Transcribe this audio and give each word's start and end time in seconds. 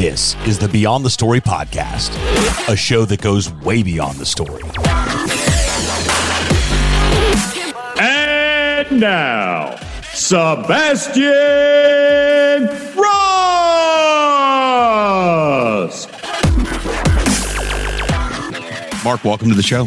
This 0.00 0.34
is 0.46 0.58
the 0.58 0.66
Beyond 0.66 1.04
the 1.04 1.10
Story 1.10 1.42
podcast, 1.42 2.08
a 2.70 2.74
show 2.74 3.04
that 3.04 3.20
goes 3.20 3.52
way 3.52 3.82
beyond 3.82 4.16
the 4.16 4.24
story. 4.24 4.62
And 8.00 8.98
now, 8.98 9.76
Sebastian 10.14 11.20
Rusk. 12.96 13.04
Mark, 19.04 19.22
welcome 19.22 19.50
to 19.50 19.54
the 19.54 19.62
show. 19.62 19.86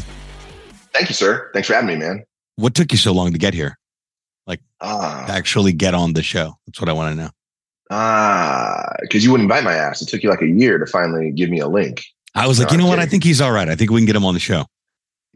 Thank 0.93 1.09
you, 1.09 1.16
sir. 1.16 1.49
Thanks 1.53 1.67
for 1.70 1.73
having 1.73 1.88
me, 1.88 1.95
man. 1.95 2.23
What 2.57 2.75
took 2.75 2.91
you 2.91 2.99
so 2.99 3.13
long 3.13 3.31
to 3.31 3.39
get 3.39 3.55
here? 3.55 3.80
Like, 4.45 4.59
Ah, 4.80 5.25
actually 5.27 5.73
get 5.73 5.95
on 5.95 6.13
the 6.13 6.21
show? 6.21 6.59
That's 6.67 6.80
what 6.80 6.88
I 6.88 6.93
want 6.93 7.17
to 7.17 7.23
know. 7.23 7.30
Ah, 7.93 8.95
because 9.02 9.23
you 9.23 9.31
wouldn't 9.31 9.49
invite 9.49 9.63
my 9.63 9.73
ass. 9.73 10.01
It 10.01 10.07
took 10.07 10.23
you 10.23 10.29
like 10.29 10.41
a 10.41 10.47
year 10.47 10.77
to 10.77 10.85
finally 10.85 11.31
give 11.31 11.49
me 11.49 11.59
a 11.59 11.67
link. 11.67 12.03
I 12.35 12.47
was 12.47 12.59
like, 12.59 12.71
you 12.71 12.77
know 12.77 12.85
I'm 12.85 12.89
what? 12.89 12.99
I 12.99 13.05
think 13.05 13.23
he's 13.23 13.41
all 13.41 13.51
right. 13.51 13.70
I 13.70 13.75
think 13.75 13.91
we 13.91 13.99
can 13.99 14.05
get 14.05 14.15
him 14.15 14.25
on 14.25 14.34
the 14.34 14.39
show. 14.39 14.65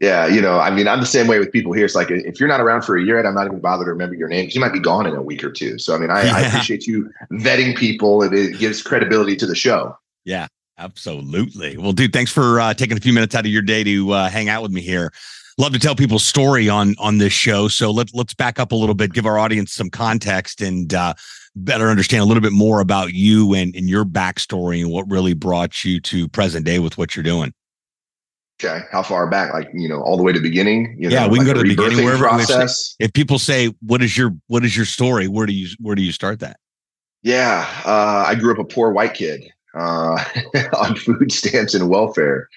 Yeah, 0.00 0.26
you 0.28 0.40
know, 0.40 0.60
I 0.60 0.70
mean, 0.70 0.86
I'm 0.86 1.00
the 1.00 1.06
same 1.06 1.26
way 1.26 1.40
with 1.40 1.50
people 1.50 1.72
here. 1.72 1.84
It's 1.84 1.96
like 1.96 2.10
if 2.10 2.38
you're 2.38 2.48
not 2.48 2.60
around 2.60 2.82
for 2.82 2.96
a 2.96 3.02
year, 3.02 3.24
I'm 3.24 3.34
not 3.34 3.46
even 3.46 3.58
bothered 3.58 3.86
to 3.86 3.90
remember 3.90 4.14
your 4.14 4.28
name 4.28 4.42
because 4.42 4.54
you 4.54 4.60
might 4.60 4.72
be 4.72 4.78
gone 4.78 5.06
in 5.06 5.14
a 5.14 5.22
week 5.22 5.42
or 5.42 5.50
two. 5.50 5.76
So, 5.78 5.94
I 5.94 5.98
mean, 5.98 6.10
I, 6.10 6.20
I 6.20 6.40
appreciate 6.46 6.86
you 6.86 7.10
vetting 7.32 7.76
people. 7.76 8.22
It, 8.22 8.32
it 8.32 8.58
gives 8.58 8.80
credibility 8.80 9.34
to 9.36 9.46
the 9.46 9.56
show. 9.56 9.96
Yeah, 10.24 10.46
absolutely. 10.78 11.76
Well, 11.76 11.92
dude, 11.92 12.12
thanks 12.12 12.30
for 12.30 12.60
uh, 12.60 12.74
taking 12.74 12.96
a 12.96 13.00
few 13.00 13.12
minutes 13.12 13.34
out 13.34 13.44
of 13.44 13.50
your 13.50 13.62
day 13.62 13.82
to 13.82 14.12
uh, 14.12 14.28
hang 14.28 14.48
out 14.48 14.62
with 14.62 14.70
me 14.70 14.82
here. 14.82 15.12
Love 15.58 15.72
to 15.72 15.80
tell 15.80 15.96
people's 15.96 16.24
story 16.24 16.68
on 16.68 16.94
on 16.98 17.18
this 17.18 17.32
show. 17.32 17.66
So 17.66 17.90
let's 17.90 18.14
let's 18.14 18.34
back 18.34 18.60
up 18.60 18.70
a 18.70 18.76
little 18.76 18.94
bit, 18.94 19.12
give 19.12 19.26
our 19.26 19.40
audience 19.40 19.72
some 19.72 19.90
context, 19.90 20.60
and 20.60 20.94
uh, 20.94 21.14
better 21.64 21.88
understand 21.88 22.22
a 22.22 22.24
little 22.26 22.42
bit 22.42 22.52
more 22.52 22.80
about 22.80 23.12
you 23.12 23.54
and, 23.54 23.74
and 23.74 23.88
your 23.88 24.04
backstory 24.04 24.80
and 24.80 24.90
what 24.90 25.10
really 25.10 25.34
brought 25.34 25.84
you 25.84 26.00
to 26.00 26.28
present 26.28 26.64
day 26.64 26.78
with 26.78 26.98
what 26.98 27.16
you're 27.16 27.22
doing. 27.22 27.52
Okay, 28.60 28.80
how 28.90 29.02
far 29.04 29.28
back? 29.30 29.52
Like 29.52 29.68
you 29.72 29.88
know, 29.88 30.00
all 30.02 30.16
the 30.16 30.22
way 30.24 30.32
to 30.32 30.38
the 30.38 30.48
beginning. 30.48 30.96
You 30.98 31.10
Yeah, 31.10 31.26
know, 31.26 31.28
we 31.28 31.38
can 31.38 31.46
like 31.46 31.54
go 31.54 31.62
to 31.62 31.68
the 31.68 31.76
beginning, 31.76 32.04
wherever 32.04 32.24
process. 32.24 32.96
If 32.98 33.12
people 33.12 33.38
say, 33.38 33.72
"What 33.80 34.02
is 34.02 34.18
your 34.18 34.34
what 34.48 34.64
is 34.64 34.76
your 34.76 34.86
story?" 34.86 35.28
Where 35.28 35.46
do 35.46 35.52
you 35.52 35.68
where 35.78 35.94
do 35.94 36.02
you 36.02 36.10
start 36.10 36.40
that? 36.40 36.58
Yeah, 37.22 37.68
uh, 37.84 38.24
I 38.26 38.34
grew 38.34 38.52
up 38.52 38.58
a 38.58 38.64
poor 38.64 38.90
white 38.90 39.14
kid 39.14 39.44
uh, 39.74 40.24
on 40.76 40.96
food 40.96 41.30
stamps 41.30 41.74
and 41.74 41.88
welfare, 41.88 42.48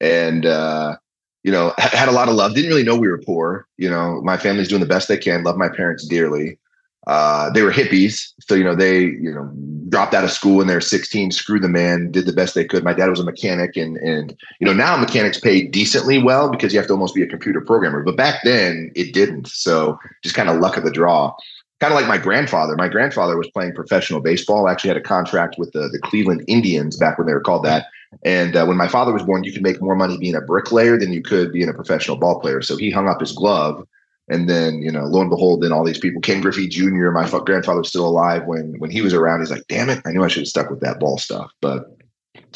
and 0.00 0.44
uh, 0.44 0.96
you 1.44 1.52
know 1.52 1.72
had 1.78 2.08
a 2.08 2.12
lot 2.12 2.28
of 2.28 2.34
love. 2.34 2.54
Didn't 2.54 2.70
really 2.70 2.82
know 2.82 2.96
we 2.96 3.08
were 3.08 3.22
poor. 3.24 3.68
You 3.76 3.90
know, 3.90 4.20
my 4.22 4.36
family's 4.36 4.68
doing 4.68 4.80
the 4.80 4.86
best 4.86 5.06
they 5.06 5.18
can. 5.18 5.44
Love 5.44 5.56
my 5.56 5.68
parents 5.68 6.04
dearly. 6.08 6.58
Uh, 7.06 7.50
they 7.50 7.62
were 7.62 7.72
hippies, 7.72 8.32
so 8.40 8.54
you 8.54 8.64
know 8.64 8.74
they 8.74 9.00
you 9.00 9.32
know 9.32 9.50
dropped 9.88 10.14
out 10.14 10.24
of 10.24 10.30
school 10.30 10.56
when 10.56 10.66
they 10.66 10.74
were 10.74 10.80
16, 10.80 11.30
screwed 11.30 11.62
the 11.62 11.68
man, 11.68 12.10
did 12.10 12.26
the 12.26 12.32
best 12.32 12.54
they 12.54 12.64
could. 12.64 12.82
My 12.82 12.94
dad 12.94 13.10
was 13.10 13.20
a 13.20 13.24
mechanic, 13.24 13.76
and 13.76 13.96
and 13.98 14.36
you 14.60 14.66
know 14.66 14.72
now 14.72 14.96
mechanics 14.96 15.38
pay 15.38 15.62
decently 15.66 16.22
well 16.22 16.50
because 16.50 16.72
you 16.72 16.78
have 16.78 16.88
to 16.88 16.94
almost 16.94 17.14
be 17.14 17.22
a 17.22 17.26
computer 17.26 17.60
programmer. 17.60 18.02
But 18.02 18.16
back 18.16 18.40
then 18.44 18.90
it 18.94 19.12
didn't. 19.12 19.48
So 19.48 19.98
just 20.22 20.34
kind 20.34 20.48
of 20.48 20.60
luck 20.60 20.76
of 20.76 20.84
the 20.84 20.90
draw 20.90 21.34
kind 21.80 21.92
of 21.92 22.00
like 22.00 22.08
my 22.08 22.16
grandfather. 22.16 22.76
My 22.76 22.88
grandfather 22.88 23.36
was 23.36 23.50
playing 23.50 23.74
professional 23.74 24.20
baseball. 24.20 24.68
Actually, 24.68 24.88
had 24.88 24.96
a 24.96 25.02
contract 25.02 25.56
with 25.58 25.72
the, 25.72 25.88
the 25.88 25.98
Cleveland 25.98 26.42
Indians 26.48 26.96
back 26.96 27.18
when 27.18 27.26
they 27.26 27.34
were 27.34 27.42
called 27.42 27.64
that. 27.64 27.86
And 28.22 28.56
uh, 28.56 28.64
when 28.64 28.76
my 28.76 28.88
father 28.88 29.12
was 29.12 29.22
born, 29.22 29.44
you 29.44 29.52
could 29.52 29.62
make 29.62 29.82
more 29.82 29.96
money 29.96 30.16
being 30.16 30.36
a 30.36 30.40
bricklayer 30.40 30.96
than 30.96 31.12
you 31.12 31.20
could 31.20 31.52
being 31.52 31.68
a 31.68 31.74
professional 31.74 32.16
ball 32.16 32.40
player. 32.40 32.62
So 32.62 32.76
he 32.76 32.90
hung 32.90 33.08
up 33.08 33.20
his 33.20 33.32
glove, 33.32 33.86
and 34.28 34.48
then 34.48 34.80
you 34.80 34.90
know, 34.90 35.04
lo 35.04 35.20
and 35.20 35.30
behold, 35.30 35.62
then 35.62 35.72
all 35.72 35.84
these 35.84 35.98
people. 35.98 36.20
Ken 36.20 36.40
Griffey 36.40 36.68
Jr. 36.68 37.10
My 37.10 37.26
fa- 37.26 37.42
grandfather 37.44 37.80
was 37.80 37.88
still 37.88 38.06
alive 38.06 38.44
when 38.46 38.78
when 38.78 38.90
he 38.90 39.02
was 39.02 39.12
around. 39.12 39.40
He's 39.40 39.50
like, 39.50 39.66
"Damn 39.68 39.90
it, 39.90 40.00
I 40.04 40.12
knew 40.12 40.24
I 40.24 40.28
should 40.28 40.42
have 40.42 40.48
stuck 40.48 40.70
with 40.70 40.80
that 40.80 41.00
ball 41.00 41.18
stuff." 41.18 41.50
But 41.60 41.96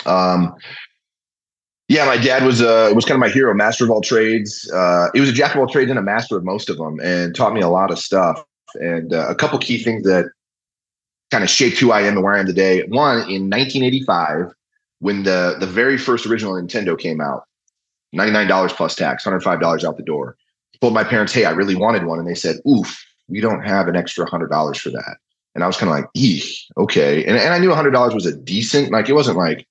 um, 0.07 0.55
yeah, 1.89 2.05
my 2.05 2.17
dad 2.17 2.45
was 2.45 2.63
uh 2.63 2.93
was 2.95 3.05
kind 3.05 3.17
of 3.17 3.21
my 3.21 3.29
hero, 3.29 3.55
master 3.55 3.85
of 3.85 3.91
all 3.91 4.01
trades. 4.01 4.71
Uh, 4.73 5.09
he 5.15 5.21
was 5.21 5.31
a 5.31 5.33
jack 5.33 5.55
of 5.55 5.61
all 5.61 5.67
trades 5.67 5.91
and 5.91 5.99
a 5.99 6.03
master 6.03 6.37
of 6.37 6.45
most 6.45 6.71
of 6.71 6.79
them, 6.79 7.01
and 7.01 7.35
taught 7.35 7.55
me 7.55 7.61
a 7.61 7.69
lot 7.69 7.91
of 7.91 7.99
stuff. 7.99 8.45
And 8.75 9.13
uh, 9.13 9.27
a 9.29 9.35
couple 9.35 9.59
key 9.59 9.83
things 9.83 10.05
that 10.05 10.27
kind 11.31 11.43
of 11.43 11.51
shaped 11.51 11.79
who 11.79 11.91
I 11.91 12.03
am 12.03 12.15
and 12.15 12.23
where 12.23 12.35
I 12.35 12.41
am 12.41 12.47
today. 12.47 12.83
One, 12.89 13.19
in 13.31 13.49
1985, 13.51 14.53
when 15.01 15.23
the 15.23 15.57
the 15.59 15.67
very 15.67 15.97
first 15.97 16.27
original 16.27 16.55
Nintendo 16.55 16.99
came 16.99 17.21
out, 17.21 17.45
ninety 18.13 18.33
nine 18.33 18.49
dollars 18.49 18.73
plus 18.73 18.95
tax, 18.95 19.25
hundred 19.25 19.43
five 19.43 19.61
dollars 19.61 19.85
out 19.85 19.97
the 19.97 20.03
door. 20.03 20.37
Told 20.81 20.95
my 20.95 21.05
parents, 21.05 21.33
"Hey, 21.33 21.45
I 21.45 21.51
really 21.51 21.75
wanted 21.75 22.05
one," 22.05 22.19
and 22.19 22.29
they 22.29 22.35
said, 22.35 22.57
"Oof, 22.69 23.05
we 23.29 23.41
don't 23.41 23.63
have 23.63 23.89
an 23.89 23.97
extra 23.97 24.29
hundred 24.29 24.49
dollars 24.49 24.79
for 24.79 24.91
that." 24.91 25.17
And 25.55 25.65
I 25.65 25.67
was 25.67 25.77
kind 25.77 25.91
of 25.91 25.97
like, 25.97 26.07
"Eek, 26.15 26.45
okay." 26.77 27.25
And 27.25 27.37
and 27.37 27.53
I 27.53 27.59
knew 27.59 27.73
hundred 27.75 27.91
dollars 27.93 28.15
was 28.15 28.27
a 28.27 28.37
decent, 28.37 28.93
like 28.93 29.09
it 29.09 29.15
wasn't 29.15 29.39
like 29.39 29.67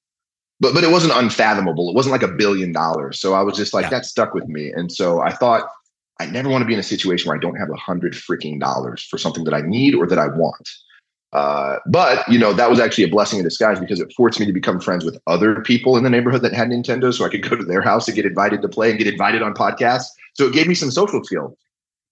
but 0.59 0.73
but 0.73 0.83
it 0.83 0.91
wasn't 0.91 1.13
unfathomable. 1.15 1.89
It 1.89 1.95
wasn't 1.95 2.13
like 2.13 2.23
a 2.23 2.33
billion 2.33 2.71
dollars. 2.71 3.19
So 3.19 3.33
I 3.33 3.41
was 3.41 3.55
just 3.55 3.73
like 3.73 3.83
Yeah. 3.85 3.89
that 3.91 4.05
stuck 4.05 4.33
with 4.33 4.47
me. 4.47 4.71
And 4.71 4.91
so 4.91 5.21
I 5.21 5.31
thought 5.31 5.69
I 6.19 6.25
never 6.25 6.49
want 6.49 6.63
to 6.63 6.65
be 6.65 6.73
in 6.73 6.79
a 6.79 6.83
situation 6.83 7.29
where 7.29 7.37
I 7.37 7.39
don't 7.39 7.55
have 7.55 7.69
a 7.69 7.75
hundred 7.75 8.13
freaking 8.13 8.59
dollars 8.59 9.03
for 9.03 9.17
something 9.17 9.43
that 9.43 9.53
I 9.53 9.61
need 9.61 9.93
or 9.93 10.07
that 10.07 10.17
I 10.17 10.27
want. 10.27 10.67
Uh, 11.33 11.77
but 11.85 12.27
you 12.29 12.39
know 12.39 12.53
that 12.53 12.69
was 12.69 12.79
actually 12.79 13.03
a 13.03 13.09
blessing 13.09 13.37
in 13.37 13.43
disguise 13.43 13.79
because 13.79 13.99
it 13.99 14.11
forced 14.13 14.39
me 14.39 14.45
to 14.45 14.53
become 14.53 14.79
friends 14.79 15.03
with 15.03 15.19
other 15.27 15.61
people 15.61 15.97
in 15.97 16.03
the 16.03 16.09
neighborhood 16.09 16.41
that 16.41 16.53
had 16.53 16.69
Nintendo, 16.69 17.13
so 17.13 17.25
I 17.25 17.29
could 17.29 17.47
go 17.47 17.55
to 17.55 17.65
their 17.65 17.81
house 17.81 18.07
and 18.07 18.15
get 18.15 18.25
invited 18.25 18.61
to 18.61 18.69
play 18.69 18.89
and 18.89 18.97
get 18.97 19.07
invited 19.07 19.41
on 19.41 19.53
podcasts. 19.53 20.07
So 20.33 20.45
it 20.45 20.53
gave 20.53 20.67
me 20.67 20.73
some 20.73 20.91
social 20.91 21.23
skills. 21.23 21.57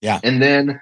Yeah. 0.02 0.20
And 0.24 0.42
then 0.42 0.80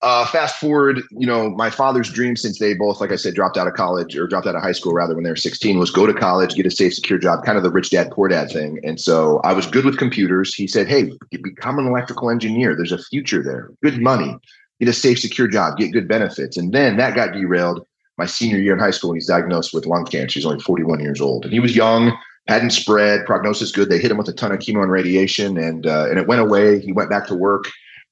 uh, 0.00 0.24
fast 0.26 0.56
forward, 0.60 1.00
you 1.10 1.26
know, 1.26 1.50
my 1.50 1.70
father's 1.70 2.10
dream 2.10 2.36
since 2.36 2.58
they 2.60 2.74
both, 2.74 3.00
like 3.00 3.10
I 3.10 3.16
said, 3.16 3.34
dropped 3.34 3.56
out 3.56 3.66
of 3.66 3.74
college 3.74 4.16
or 4.16 4.28
dropped 4.28 4.46
out 4.46 4.54
of 4.54 4.62
high 4.62 4.72
school 4.72 4.92
rather 4.92 5.14
when 5.14 5.24
they 5.24 5.30
were 5.30 5.36
16 5.36 5.78
was 5.78 5.90
go 5.90 6.06
to 6.06 6.14
college, 6.14 6.54
get 6.54 6.66
a 6.66 6.70
safe, 6.70 6.94
secure 6.94 7.18
job, 7.18 7.44
kind 7.44 7.58
of 7.58 7.64
the 7.64 7.70
rich 7.70 7.90
dad, 7.90 8.12
poor 8.12 8.28
dad 8.28 8.50
thing. 8.50 8.78
And 8.84 9.00
so 9.00 9.40
I 9.42 9.52
was 9.52 9.66
good 9.66 9.84
with 9.84 9.98
computers. 9.98 10.54
He 10.54 10.68
said, 10.68 10.86
Hey, 10.86 11.10
become 11.42 11.80
an 11.80 11.86
electrical 11.86 12.30
engineer. 12.30 12.76
There's 12.76 12.92
a 12.92 13.02
future 13.02 13.42
there, 13.42 13.70
good 13.82 14.00
money, 14.00 14.36
get 14.80 14.88
a 14.88 14.92
safe, 14.92 15.18
secure 15.18 15.48
job, 15.48 15.78
get 15.78 15.92
good 15.92 16.08
benefits. 16.08 16.56
And 16.56 16.72
then 16.72 16.96
that 16.96 17.14
got 17.14 17.32
derailed 17.32 17.86
my 18.16 18.26
senior 18.26 18.58
year 18.58 18.72
in 18.72 18.78
high 18.78 18.90
school 18.90 19.12
he's 19.12 19.26
diagnosed 19.26 19.72
with 19.72 19.86
lung 19.86 20.04
cancer. 20.04 20.38
He's 20.38 20.46
only 20.46 20.60
41 20.60 21.00
years 21.00 21.20
old 21.20 21.44
and 21.44 21.52
he 21.52 21.60
was 21.60 21.76
young, 21.76 22.16
hadn't 22.48 22.70
spread, 22.70 23.26
prognosis 23.26 23.72
good. 23.72 23.88
They 23.88 23.98
hit 23.98 24.10
him 24.10 24.18
with 24.18 24.28
a 24.28 24.32
ton 24.32 24.52
of 24.52 24.58
chemo 24.58 24.82
and 24.82 24.90
radiation 24.90 25.56
and, 25.56 25.86
uh, 25.86 26.06
and 26.08 26.18
it 26.18 26.26
went 26.26 26.40
away. 26.40 26.80
He 26.80 26.92
went 26.92 27.10
back 27.10 27.26
to 27.28 27.34
work. 27.34 27.64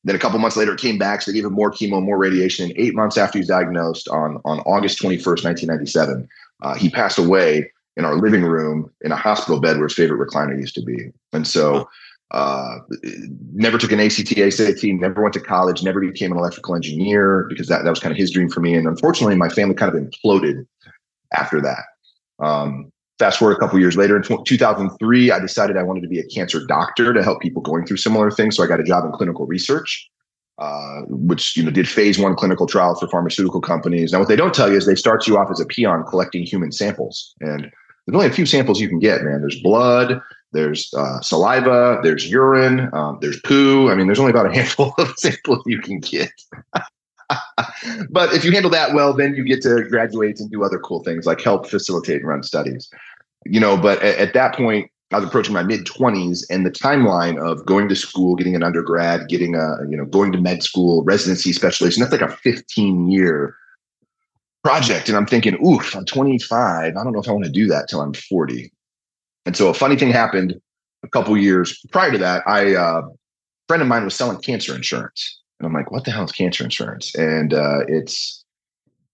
Then 0.05 0.15
a 0.15 0.21
couple 0.21 0.39
months 0.39 0.57
later, 0.57 0.73
it 0.73 0.81
came 0.81 0.99
back. 0.99 1.23
So 1.23 1.31
they 1.31 1.37
gave 1.37 1.45
him 1.45 1.53
more 1.53 1.73
chemo, 1.73 2.01
more 2.01 2.17
radiation. 2.17 2.67
And 2.67 2.79
eight 2.79 2.95
months 2.95 3.19
after 3.19 3.39
he 3.39 3.41
was 3.41 3.49
diagnosed, 3.49 4.09
on 4.09 4.41
on 4.45 4.61
August 4.61 5.01
21st, 5.03 5.45
1997, 5.45 6.29
uh, 6.63 6.75
he 6.77 6.89
passed 6.89 7.19
away 7.19 7.73
in 7.97 8.05
our 8.05 8.15
living 8.15 8.45
room 8.45 8.91
in 9.01 9.11
a 9.11 9.17
hospital 9.17 9.61
bed 9.61 9.79
where 9.79 9.89
his 9.89 9.97
favorite 9.97 10.25
recliner 10.25 10.57
used 10.57 10.77
to 10.77 10.83
be. 10.83 11.11
And 11.33 11.47
so, 11.47 11.89
uh, 12.33 12.79
never 13.53 13.79
took 13.79 13.93
an 13.93 14.01
ACT, 14.01 14.35
SAT, 14.53 14.83
never 14.85 15.23
went 15.23 15.35
to 15.35 15.41
college, 15.41 15.83
never 15.83 16.01
became 16.01 16.33
an 16.33 16.39
electrical 16.39 16.75
engineer 16.75 17.47
because 17.49 17.69
that, 17.69 17.85
that 17.85 17.91
was 17.91 18.01
kind 18.01 18.13
of 18.13 18.19
his 18.19 18.31
dream 18.31 18.49
for 18.49 18.61
me. 18.61 18.75
And 18.75 18.87
unfortunately, 18.87 19.37
my 19.37 19.49
family 19.49 19.75
kind 19.75 19.95
of 19.95 20.03
imploded 20.03 20.67
after 21.33 21.61
that. 21.61 21.85
Um, 22.39 22.93
fast 23.19 23.39
forward 23.39 23.57
a 23.57 23.59
couple 23.59 23.79
years 23.79 23.97
later 23.97 24.17
in 24.17 24.23
2003 24.45 25.31
i 25.31 25.39
decided 25.39 25.77
i 25.77 25.83
wanted 25.83 26.03
to 26.03 26.09
be 26.09 26.19
a 26.19 26.27
cancer 26.27 26.65
doctor 26.67 27.13
to 27.13 27.23
help 27.23 27.41
people 27.41 27.63
going 27.63 27.87
through 27.87 27.97
similar 27.97 28.31
things 28.31 28.57
so 28.57 28.63
i 28.63 28.67
got 28.67 28.81
a 28.81 28.85
job 28.85 29.05
in 29.05 29.13
clinical 29.13 29.47
research 29.47 30.09
uh, 30.59 31.03
which 31.09 31.57
you 31.57 31.63
know 31.63 31.71
did 31.71 31.89
phase 31.89 32.19
one 32.19 32.35
clinical 32.35 32.67
trials 32.67 32.99
for 33.01 33.09
pharmaceutical 33.09 33.61
companies 33.61 34.13
now 34.13 34.19
what 34.19 34.29
they 34.29 34.37
don't 34.37 34.55
tell 34.55 34.71
you 34.71 34.77
is 34.77 34.87
they 34.87 34.95
start 34.95 35.27
you 35.27 35.37
off 35.39 35.51
as 35.51 35.61
a 35.61 35.67
peon 35.67 36.05
collecting 36.05 36.45
human 36.45 36.73
samples 36.73 37.35
and 37.41 37.63
there's 38.07 38.15
only 38.15 38.27
a 38.27 38.33
few 38.33 38.47
samples 38.47 38.81
you 38.81 38.89
can 38.89 38.99
get 38.99 39.23
man 39.23 39.41
there's 39.41 39.61
blood 39.63 40.21
there's 40.53 40.93
uh, 40.95 41.21
saliva 41.21 42.01
there's 42.03 42.31
urine 42.31 42.89
um, 42.93 43.19
there's 43.21 43.41
poo 43.41 43.91
i 43.91 43.95
mean 43.95 44.07
there's 44.07 44.21
only 44.21 44.31
about 44.31 44.47
a 44.47 44.55
handful 44.55 44.95
of 44.99 45.13
samples 45.19 45.63
you 45.67 45.81
can 45.81 45.99
get 46.01 46.31
but 48.11 48.33
if 48.33 48.45
you 48.45 48.53
handle 48.53 48.71
that 48.71 48.95
well, 48.95 49.13
then 49.13 49.35
you 49.35 49.45
get 49.45 49.63
to 49.63 49.85
graduate 49.85 50.39
and 50.41 50.51
do 50.51 50.65
other 50.65 50.79
cool 50.79 51.03
things 51.03 51.27
like 51.27 51.41
help 51.41 51.69
facilitate 51.69 52.19
and 52.19 52.29
run 52.29 52.43
studies. 52.43 52.89
You 53.45 53.61
know, 53.61 53.77
but 53.77 54.03
at, 54.03 54.19
at 54.19 54.35
that 54.35 54.55
point, 54.55 54.91
I 55.13 55.19
was 55.19 55.29
approaching 55.29 55.55
my 55.55 55.63
mid 55.63 55.87
20s, 55.87 56.45
and 56.51 56.67
the 56.67 56.71
timeline 56.71 57.39
of 57.39 57.65
going 57.65 57.89
to 57.89 57.97
school, 57.97 58.35
getting 58.35 58.57
an 58.57 58.65
undergrad, 58.65 59.29
getting 59.29 59.55
a, 59.55 59.77
you 59.89 59.97
know, 59.97 60.05
going 60.05 60.33
to 60.33 60.41
med 60.41 60.63
school, 60.63 61.05
residency 61.05 61.53
specialization, 61.53 62.01
that's 62.01 62.13
like 62.13 62.29
a 62.29 62.37
15 62.37 63.11
year 63.11 63.55
project. 64.65 65.09
And 65.09 65.17
I'm 65.17 65.27
thinking, 65.27 65.65
oof, 65.65 65.95
I'm 65.95 66.05
25. 66.05 66.97
I 66.97 67.05
don't 67.05 67.13
know 67.13 67.21
if 67.21 67.29
I 67.29 67.33
want 67.33 67.45
to 67.45 67.51
do 67.51 67.69
that 67.69 67.89
till 67.89 68.01
I'm 68.01 68.15
40. 68.15 68.73
And 69.47 69.57
so 69.57 69.69
a 69.69 69.75
funny 69.75 69.97
thing 69.97 70.11
happened 70.11 70.61
a 71.05 71.09
couple 71.09 71.37
years 71.37 71.81
prior 71.93 72.11
to 72.11 72.19
that. 72.19 72.43
I, 72.47 72.75
uh, 72.75 73.03
a 73.03 73.11
friend 73.69 73.83
of 73.83 73.89
mine 73.89 74.05
was 74.05 74.15
selling 74.15 74.39
cancer 74.41 74.75
insurance. 74.75 75.41
And 75.59 75.67
I'm 75.67 75.73
like, 75.73 75.91
what 75.91 76.05
the 76.05 76.11
hell 76.11 76.25
is 76.25 76.33
cancer 76.33 76.65
insurance? 76.65 77.15
And 77.15 77.55
uh, 77.55 77.81
it's 77.89 78.45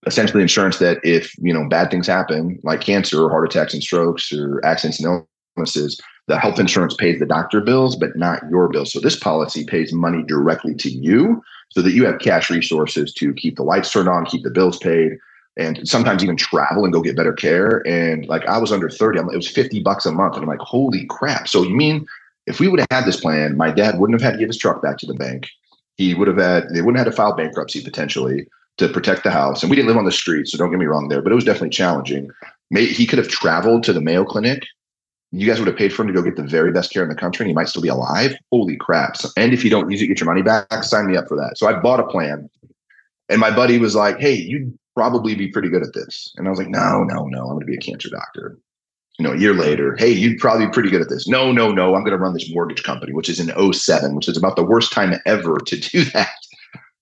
essentially 0.07 0.43
insurance 0.43 0.79
that 0.79 0.99
if 1.05 1.33
you 1.39 1.53
know 1.53 1.69
bad 1.69 1.91
things 1.91 2.07
happen, 2.07 2.59
like 2.65 2.81
cancer 2.81 3.23
or 3.23 3.31
heart 3.31 3.47
attacks 3.49 3.75
and 3.75 3.83
strokes 3.83 4.33
or 4.33 4.65
accidents 4.65 5.01
and 5.01 5.25
illnesses, 5.57 6.01
the 6.27 6.39
health 6.39 6.59
insurance 6.59 6.95
pays 6.95 7.19
the 7.19 7.27
doctor 7.27 7.61
bills, 7.61 7.95
but 7.95 8.17
not 8.17 8.43
your 8.51 8.69
bills. 8.69 8.93
So 8.93 9.01
this 9.01 9.19
policy 9.19 9.65
pays 9.65 9.93
money 9.93 10.23
directly 10.23 10.75
to 10.77 10.91
you, 10.91 11.43
so 11.71 11.83
that 11.83 11.93
you 11.93 12.05
have 12.07 12.21
cash 12.21 12.51
resources 12.51 13.13
to 13.15 13.33
keep 13.35 13.57
the 13.57 13.63
lights 13.63 13.93
turned 13.93 14.09
on, 14.09 14.27
keep 14.27 14.43
the 14.43 14.51
bills 14.51 14.79
paid. 14.79 15.13
And 15.57 15.87
sometimes 15.87 16.23
even 16.23 16.37
travel 16.37 16.85
and 16.85 16.93
go 16.93 17.03
get 17.03 17.17
better 17.17 17.33
care. 17.33 17.87
And 17.87 18.27
like 18.27 18.47
I 18.47 18.59
was 18.59 18.73
under 18.73 18.89
30, 18.89 19.19
I'm, 19.19 19.31
it 19.31 19.37
was 19.37 19.49
50 19.49 19.81
bucks 19.83 20.07
a 20.07 20.13
month. 20.13 20.35
And 20.35 20.43
I'm 20.43 20.49
like, 20.49 20.61
holy 20.61 21.05
crap. 21.07 21.49
So 21.49 21.63
you 21.63 21.75
mean 21.75 22.07
if 22.47 22.59
we 22.59 22.69
would 22.69 22.81
have 22.81 22.89
had 22.91 23.05
this 23.05 23.21
plan, 23.21 23.57
my 23.57 23.71
dad 23.71 23.99
wouldn't 23.99 24.21
have 24.21 24.27
had 24.27 24.35
to 24.35 24.39
give 24.39 24.49
his 24.49 24.59
truck 24.59 24.83
back 24.83 24.99
to 24.99 25.07
the 25.07 25.15
bank. 25.15 25.49
He 25.97 26.15
would 26.15 26.29
have 26.29 26.39
had, 26.39 26.71
they 26.71 26.81
wouldn't 26.81 26.97
have 26.97 27.07
had 27.07 27.13
to 27.13 27.17
file 27.17 27.35
bankruptcy 27.35 27.83
potentially 27.83 28.47
to 28.79 28.89
protect 28.89 29.25
the 29.25 29.31
house. 29.31 29.63
And 29.63 29.69
we 29.69 29.77
didn't 29.77 29.89
live 29.89 29.99
on 29.99 30.07
the 30.07 30.13
street. 30.13 30.49
So 30.49 30.57
don't 30.57 30.71
get 30.71 30.79
me 30.79 30.87
wrong 30.87 31.09
there, 31.09 31.21
but 31.21 31.33
it 31.33 31.35
was 31.35 31.45
definitely 31.45 31.71
challenging. 31.71 32.31
May, 32.71 32.87
he 32.87 33.07
could 33.07 33.19
have 33.19 33.29
traveled 33.29 33.85
to 33.85 33.93
the 33.93 34.01
Mayo 34.01 34.25
Clinic. 34.25 34.65
You 35.31 35.47
guys 35.47 35.59
would 35.59 35.69
have 35.69 35.77
paid 35.77 35.93
for 35.93 36.03
him 36.03 36.09
to 36.09 36.15
go 36.15 36.23
get 36.23 36.37
the 36.37 36.43
very 36.43 36.73
best 36.73 36.93
care 36.93 37.03
in 37.03 37.09
the 37.09 37.15
country 37.15 37.45
and 37.45 37.51
he 37.51 37.55
might 37.55 37.69
still 37.69 37.83
be 37.83 37.89
alive. 37.89 38.35
Holy 38.51 38.77
crap. 38.77 39.17
So, 39.17 39.29
and 39.37 39.53
if 39.53 39.65
you 39.65 39.71
don't 39.71 39.91
use 39.91 40.03
it, 40.03 40.07
get 40.07 40.21
your 40.21 40.27
money 40.27 40.43
back, 40.43 40.85
sign 40.85 41.07
me 41.07 41.17
up 41.17 41.29
for 41.29 41.37
that. 41.37 41.59
So 41.59 41.67
I 41.67 41.79
bought 41.79 42.01
a 42.01 42.07
plan. 42.07 42.51
And 43.29 43.41
my 43.41 43.55
buddy 43.55 43.79
was 43.79 43.95
like, 43.95 44.19
hey, 44.19 44.35
you'd 44.35 44.77
probably 44.95 45.35
be 45.35 45.49
pretty 45.49 45.69
good 45.69 45.83
at 45.83 45.95
this. 45.95 46.33
And 46.37 46.47
I 46.47 46.51
was 46.51 46.59
like, 46.59 46.69
no, 46.69 47.05
no, 47.05 47.27
no, 47.27 47.43
I'm 47.43 47.55
going 47.55 47.61
to 47.61 47.67
be 47.67 47.77
a 47.77 47.81
cancer 47.81 48.09
doctor. 48.11 48.59
You 49.19 49.27
know, 49.27 49.33
a 49.33 49.39
year 49.39 49.55
later, 49.55 49.95
hey, 49.97 50.11
you'd 50.11 50.39
probably 50.39 50.67
be 50.67 50.73
pretty 50.73 50.91
good 50.91 51.03
at 51.03 51.09
this. 51.09 51.29
No, 51.29 51.53
no, 51.53 51.71
no, 51.71 51.95
I'm 51.95 52.03
going 52.03 52.17
to 52.17 52.19
run 52.19 52.33
this 52.33 52.53
mortgage 52.53 52.83
company, 52.83 53.13
which 53.13 53.29
is 53.29 53.39
in 53.39 53.73
07, 53.73 54.15
which 54.15 54.29
is 54.29 54.37
about 54.37 54.57
the 54.57 54.65
worst 54.65 54.93
time 54.93 55.15
ever 55.27 55.59
to 55.59 55.77
do 55.79 56.05
that. 56.13 56.31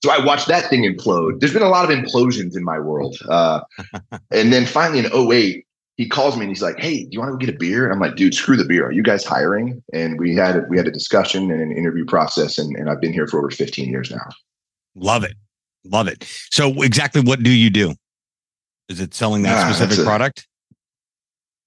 So 0.03 0.11
I 0.11 0.25
watched 0.25 0.49
that 0.49 0.69
thing 0.71 0.83
implode. 0.83 1.41
There's 1.41 1.53
been 1.53 1.63
a 1.63 1.69
lot 1.69 1.91
of 1.91 1.97
implosions 1.97 2.57
in 2.57 2.65
my 2.65 2.79
world. 2.79 3.19
Uh, 3.29 3.61
and 4.31 4.53
then 4.53 4.67
finally 4.67 4.99
in 5.01 5.33
08, 5.33 5.67
he 6.01 6.09
calls 6.09 6.35
me 6.35 6.45
and 6.45 6.51
he's 6.51 6.63
like, 6.63 6.81
"Hey, 6.81 7.03
do 7.03 7.11
you 7.13 7.21
want 7.21 7.29
to 7.29 7.33
go 7.33 7.37
get 7.37 7.55
a 7.55 7.59
beer?" 7.59 7.85
And 7.85 7.93
I'm 7.93 8.01
like, 8.01 8.17
"Dude, 8.17 8.33
screw 8.33 8.57
the 8.57 8.65
beer. 8.65 8.87
Are 8.87 8.93
you 8.93 9.03
guys 9.03 9.23
hiring?" 9.23 9.83
And 9.93 10.19
we 10.19 10.35
had 10.35 10.67
we 10.71 10.79
had 10.79 10.89
a 10.89 10.91
discussion 10.91 11.51
and 11.51 11.61
an 11.61 11.71
interview 11.71 12.07
process, 12.07 12.57
and, 12.57 12.75
and 12.75 12.89
I've 12.89 13.03
been 13.03 13.13
here 13.13 13.27
for 13.27 13.39
over 13.39 13.51
15 13.51 13.91
years 13.91 14.11
now. 14.11 14.27
Love 14.95 15.25
it, 15.25 15.35
love 15.85 16.09
it. 16.09 16.25
So, 16.51 16.83
exactly 16.83 17.23
what 17.23 17.43
do 17.43 17.51
you 17.51 17.71
do? 17.71 17.95
Is 18.89 19.01
it 19.01 19.15
selling 19.15 19.43
that 19.43 19.59
ah, 19.59 19.73
specific 19.73 20.05
product? 20.05 20.47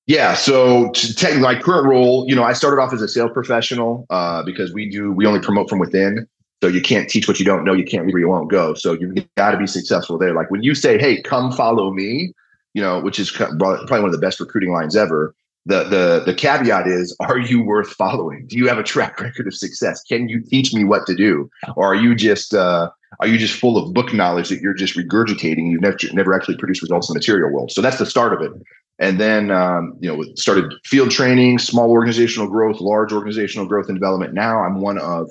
Yeah. 0.07 0.33
So, 0.33 0.91
to 0.91 1.15
take 1.15 1.39
my 1.39 1.59
current 1.59 1.87
role, 1.87 2.25
you 2.27 2.35
know, 2.35 2.43
I 2.43 2.53
started 2.53 2.81
off 2.81 2.93
as 2.93 3.01
a 3.01 3.07
sales 3.07 3.31
professional 3.33 4.05
uh, 4.09 4.43
because 4.43 4.73
we 4.73 4.89
do 4.89 5.11
we 5.11 5.25
only 5.25 5.39
promote 5.39 5.69
from 5.69 5.79
within. 5.79 6.27
So 6.63 6.69
you 6.69 6.81
can't 6.81 7.09
teach 7.09 7.27
what 7.27 7.39
you 7.39 7.45
don't 7.45 7.65
know. 7.65 7.73
You 7.73 7.83
can't 7.83 8.05
read 8.05 8.13
where 8.13 8.21
you 8.21 8.29
won't 8.29 8.49
go. 8.49 8.73
So 8.73 8.93
you've 8.93 9.15
got 9.35 9.51
to 9.51 9.57
be 9.57 9.67
successful 9.67 10.17
there. 10.17 10.33
Like 10.33 10.49
when 10.49 10.63
you 10.63 10.73
say, 10.75 10.97
"Hey, 10.97 11.21
come 11.21 11.51
follow 11.51 11.91
me," 11.91 12.33
you 12.73 12.81
know, 12.81 13.01
which 13.01 13.19
is 13.19 13.29
probably 13.29 13.99
one 13.99 14.05
of 14.05 14.13
the 14.13 14.17
best 14.17 14.39
recruiting 14.39 14.71
lines 14.71 14.95
ever. 14.95 15.35
The 15.65 15.83
the 15.83 16.23
the 16.25 16.33
caveat 16.33 16.87
is, 16.87 17.13
are 17.19 17.37
you 17.37 17.61
worth 17.61 17.89
following? 17.89 18.47
Do 18.47 18.57
you 18.57 18.69
have 18.69 18.77
a 18.77 18.83
track 18.83 19.19
record 19.21 19.45
of 19.45 19.53
success? 19.53 20.01
Can 20.03 20.29
you 20.29 20.41
teach 20.41 20.73
me 20.73 20.85
what 20.85 21.05
to 21.07 21.15
do, 21.15 21.49
or 21.75 21.87
are 21.87 21.95
you 21.95 22.15
just 22.15 22.53
uh, 22.53 22.89
are 23.19 23.27
you 23.27 23.37
just 23.37 23.59
full 23.59 23.77
of 23.77 23.93
book 23.93 24.13
knowledge 24.13 24.49
that 24.49 24.61
you're 24.61 24.73
just 24.73 24.95
regurgitating? 24.95 25.69
You've 25.71 25.81
never 25.81 25.97
never 26.13 26.33
actually 26.33 26.57
produced 26.57 26.81
results 26.81 27.09
in 27.09 27.13
the 27.13 27.19
material 27.19 27.51
world. 27.51 27.71
So 27.71 27.81
that's 27.81 27.97
the 27.97 28.05
start 28.05 28.33
of 28.33 28.41
it. 28.41 28.51
And 28.99 29.19
then 29.19 29.51
um, 29.51 29.95
you 29.99 30.09
know 30.09 30.23
started 30.35 30.73
field 30.85 31.11
training, 31.11 31.59
small 31.59 31.91
organizational 31.91 32.47
growth, 32.47 32.79
large 32.79 33.11
organizational 33.11 33.67
growth 33.67 33.87
and 33.87 33.95
development. 33.95 34.33
Now 34.33 34.63
I'm 34.63 34.81
one 34.81 34.97
of 34.97 35.29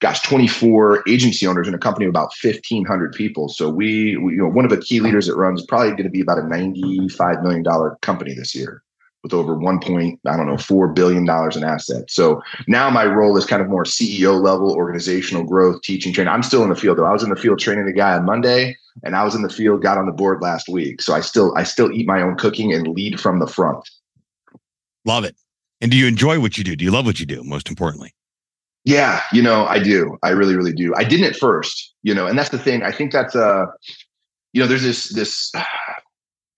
gosh, 0.00 0.22
24 0.22 1.02
agency 1.08 1.46
owners 1.46 1.66
in 1.66 1.74
a 1.74 1.78
company 1.78 2.06
of 2.06 2.10
about 2.10 2.30
1,500 2.40 3.12
people. 3.14 3.48
So 3.48 3.68
we, 3.68 4.16
we, 4.16 4.34
you 4.34 4.38
know, 4.38 4.48
one 4.48 4.64
of 4.64 4.70
the 4.70 4.78
key 4.78 5.00
leaders 5.00 5.26
that 5.26 5.34
runs 5.34 5.64
probably 5.66 5.90
going 5.90 6.04
to 6.04 6.08
be 6.08 6.20
about 6.20 6.38
a 6.38 6.42
$95 6.42 7.42
million 7.42 7.64
company 8.00 8.32
this 8.32 8.54
year 8.54 8.84
with 9.22 9.34
over 9.34 9.56
one 9.56 9.80
point, 9.80 10.20
I 10.26 10.36
don't 10.36 10.46
know, 10.46 10.54
$4 10.54 10.94
billion 10.94 11.22
in 11.22 11.64
assets. 11.64 12.14
So 12.14 12.40
now 12.66 12.88
my 12.88 13.04
role 13.04 13.36
is 13.36 13.46
kind 13.46 13.60
of 13.60 13.68
more 13.68 13.84
CEO 13.84 14.40
level, 14.40 14.72
organizational 14.72 15.44
growth, 15.44 15.82
teaching, 15.82 16.12
training. 16.12 16.32
I'm 16.32 16.42
still 16.42 16.62
in 16.62 16.68
the 16.68 16.76
field 16.76 16.98
though. 16.98 17.04
I 17.04 17.12
was 17.12 17.22
in 17.22 17.30
the 17.30 17.36
field 17.36 17.58
training 17.58 17.86
the 17.86 17.92
guy 17.92 18.12
on 18.12 18.24
Monday 18.24 18.76
and 19.02 19.16
I 19.16 19.24
was 19.24 19.34
in 19.34 19.42
the 19.42 19.48
field, 19.48 19.82
got 19.82 19.98
on 19.98 20.06
the 20.06 20.12
board 20.12 20.40
last 20.40 20.68
week. 20.68 21.02
So 21.02 21.14
I 21.14 21.20
still, 21.20 21.52
I 21.56 21.64
still 21.64 21.90
eat 21.90 22.06
my 22.06 22.22
own 22.22 22.36
cooking 22.36 22.72
and 22.72 22.86
lead 22.88 23.20
from 23.20 23.40
the 23.40 23.46
front. 23.46 23.88
Love 25.04 25.24
it. 25.24 25.36
And 25.80 25.90
do 25.90 25.96
you 25.96 26.06
enjoy 26.06 26.40
what 26.40 26.58
you 26.58 26.64
do? 26.64 26.76
Do 26.76 26.84
you 26.84 26.90
love 26.90 27.06
what 27.06 27.18
you 27.18 27.26
do? 27.26 27.42
Most 27.42 27.68
importantly. 27.68 28.14
Yeah, 28.84 29.20
you 29.32 29.42
know, 29.42 29.66
I 29.66 29.80
do. 29.80 30.16
I 30.22 30.30
really, 30.30 30.56
really 30.56 30.72
do. 30.72 30.94
I 30.94 31.04
didn't 31.04 31.26
at 31.26 31.36
first, 31.36 31.94
you 32.02 32.14
know, 32.14 32.26
and 32.26 32.38
that's 32.38 32.48
the 32.50 32.58
thing. 32.58 32.82
I 32.82 32.92
think 32.92 33.12
that's 33.12 33.36
uh, 33.36 33.66
you 34.52 34.62
know, 34.62 34.66
there's 34.66 34.82
this 34.82 35.12
this 35.12 35.52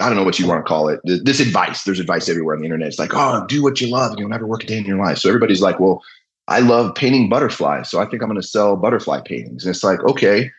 I 0.00 0.06
don't 0.06 0.16
know 0.16 0.24
what 0.24 0.38
you 0.38 0.46
want 0.48 0.64
to 0.64 0.68
call 0.68 0.88
it. 0.88 1.00
This 1.04 1.40
advice. 1.40 1.84
There's 1.84 2.00
advice 2.00 2.28
everywhere 2.28 2.54
on 2.54 2.60
the 2.60 2.66
internet. 2.66 2.88
It's 2.88 2.98
like, 2.98 3.12
oh, 3.14 3.44
do 3.46 3.62
what 3.62 3.80
you 3.80 3.88
love, 3.88 4.10
and 4.12 4.18
you'll 4.18 4.28
never 4.28 4.46
work 4.46 4.64
a 4.64 4.66
day 4.66 4.78
in 4.78 4.84
your 4.84 4.98
life. 4.98 5.18
So 5.18 5.28
everybody's 5.28 5.60
like, 5.60 5.78
well, 5.78 6.02
I 6.48 6.60
love 6.60 6.94
painting 6.94 7.28
butterflies, 7.28 7.90
so 7.90 8.00
I 8.00 8.06
think 8.06 8.22
I'm 8.22 8.28
going 8.28 8.40
to 8.40 8.46
sell 8.46 8.76
butterfly 8.76 9.20
paintings. 9.24 9.64
And 9.64 9.74
it's 9.74 9.84
like, 9.84 10.02
okay, 10.04 10.50